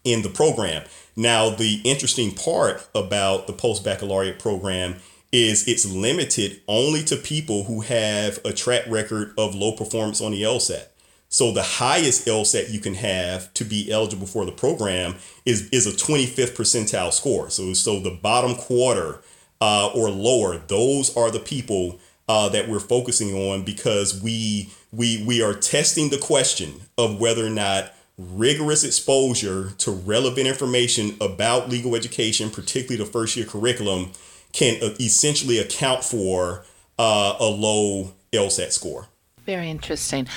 in 0.04 0.22
the 0.22 0.30
program. 0.30 0.84
Now, 1.16 1.50
the 1.50 1.82
interesting 1.84 2.32
part 2.32 2.88
about 2.94 3.48
the 3.48 3.54
post 3.54 3.84
baccalaureate 3.84 4.40
program 4.40 4.96
is 5.32 5.68
it's 5.68 5.86
limited 5.86 6.62
only 6.68 7.04
to 7.04 7.16
people 7.16 7.64
who 7.64 7.82
have 7.82 8.40
a 8.46 8.54
track 8.54 8.84
record 8.88 9.34
of 9.38 9.56
low 9.56 9.72
performance 9.72 10.22
on 10.22 10.32
the 10.32 10.44
LSAT. 10.44 10.86
So 11.30 11.52
the 11.52 11.64
highest 11.64 12.28
LSAT 12.28 12.70
you 12.70 12.80
can 12.80 12.94
have 12.94 13.52
to 13.56 13.64
be 13.64 13.92
eligible 13.92 14.28
for 14.28 14.46
the 14.46 14.52
program 14.52 15.16
is 15.46 15.68
is 15.70 15.88
a 15.88 15.92
25th 15.92 16.56
percentile 16.56 17.12
score. 17.12 17.50
So 17.50 17.74
so 17.74 18.00
the 18.00 18.12
bottom 18.12 18.54
quarter 18.54 19.22
uh, 19.60 19.88
or 19.96 20.12
lower, 20.12 20.60
those 20.60 21.16
are 21.18 21.32
the 21.32 21.40
people 21.40 22.00
uh, 22.28 22.50
that 22.50 22.70
we're 22.70 22.80
focusing 22.80 23.34
on 23.34 23.64
because 23.64 24.22
we 24.22 24.72
we 24.92 25.24
we 25.26 25.42
are 25.42 25.54
testing 25.54 26.10
the 26.10 26.18
question 26.18 26.82
of 26.98 27.20
whether 27.20 27.46
or 27.46 27.50
not 27.50 27.94
rigorous 28.18 28.84
exposure 28.84 29.72
to 29.80 29.92
relevant 29.92 30.48
information 30.48 31.16
about 31.20 31.70
legal 31.70 31.96
education, 31.96 32.50
particularly 32.50 33.04
the 33.04 33.10
first 33.10 33.36
year 33.36 33.46
curriculum, 33.46 34.12
can 34.52 34.82
uh, 34.84 34.96
essentially 35.00 35.58
account 35.58 36.04
for 36.04 36.64
uh, 37.00 37.36
a 37.40 37.46
low 37.46 38.14
LSAT 38.32 38.72
score. 38.72 39.08
Very 39.46 39.70
interesting. 39.70 40.28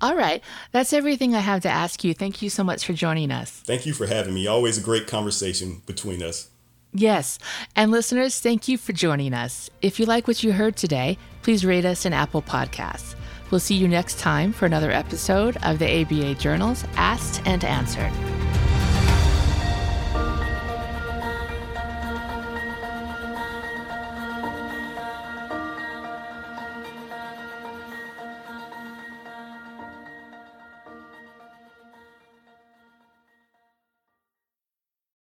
All 0.00 0.16
right. 0.16 0.42
That's 0.72 0.92
everything 0.92 1.34
I 1.34 1.40
have 1.40 1.62
to 1.62 1.68
ask 1.68 2.02
you. 2.02 2.14
Thank 2.14 2.40
you 2.40 2.48
so 2.48 2.64
much 2.64 2.86
for 2.86 2.94
joining 2.94 3.30
us. 3.30 3.50
Thank 3.50 3.84
you 3.84 3.92
for 3.92 4.06
having 4.06 4.32
me. 4.32 4.46
Always 4.46 4.78
a 4.78 4.80
great 4.80 5.06
conversation 5.06 5.82
between 5.84 6.22
us. 6.22 6.48
Yes. 6.92 7.38
And 7.76 7.90
listeners, 7.90 8.40
thank 8.40 8.66
you 8.68 8.78
for 8.78 8.92
joining 8.92 9.34
us. 9.34 9.70
If 9.82 10.00
you 10.00 10.06
like 10.06 10.26
what 10.26 10.42
you 10.42 10.52
heard 10.52 10.76
today, 10.76 11.18
please 11.42 11.64
rate 11.64 11.84
us 11.84 12.06
in 12.06 12.12
Apple 12.12 12.42
Podcasts. 12.42 13.14
We'll 13.50 13.60
see 13.60 13.76
you 13.76 13.88
next 13.88 14.18
time 14.18 14.52
for 14.52 14.66
another 14.66 14.90
episode 14.90 15.56
of 15.62 15.78
the 15.78 16.02
ABA 16.02 16.34
Journal's 16.34 16.84
Asked 16.96 17.42
and 17.46 17.64
Answered. 17.64 18.12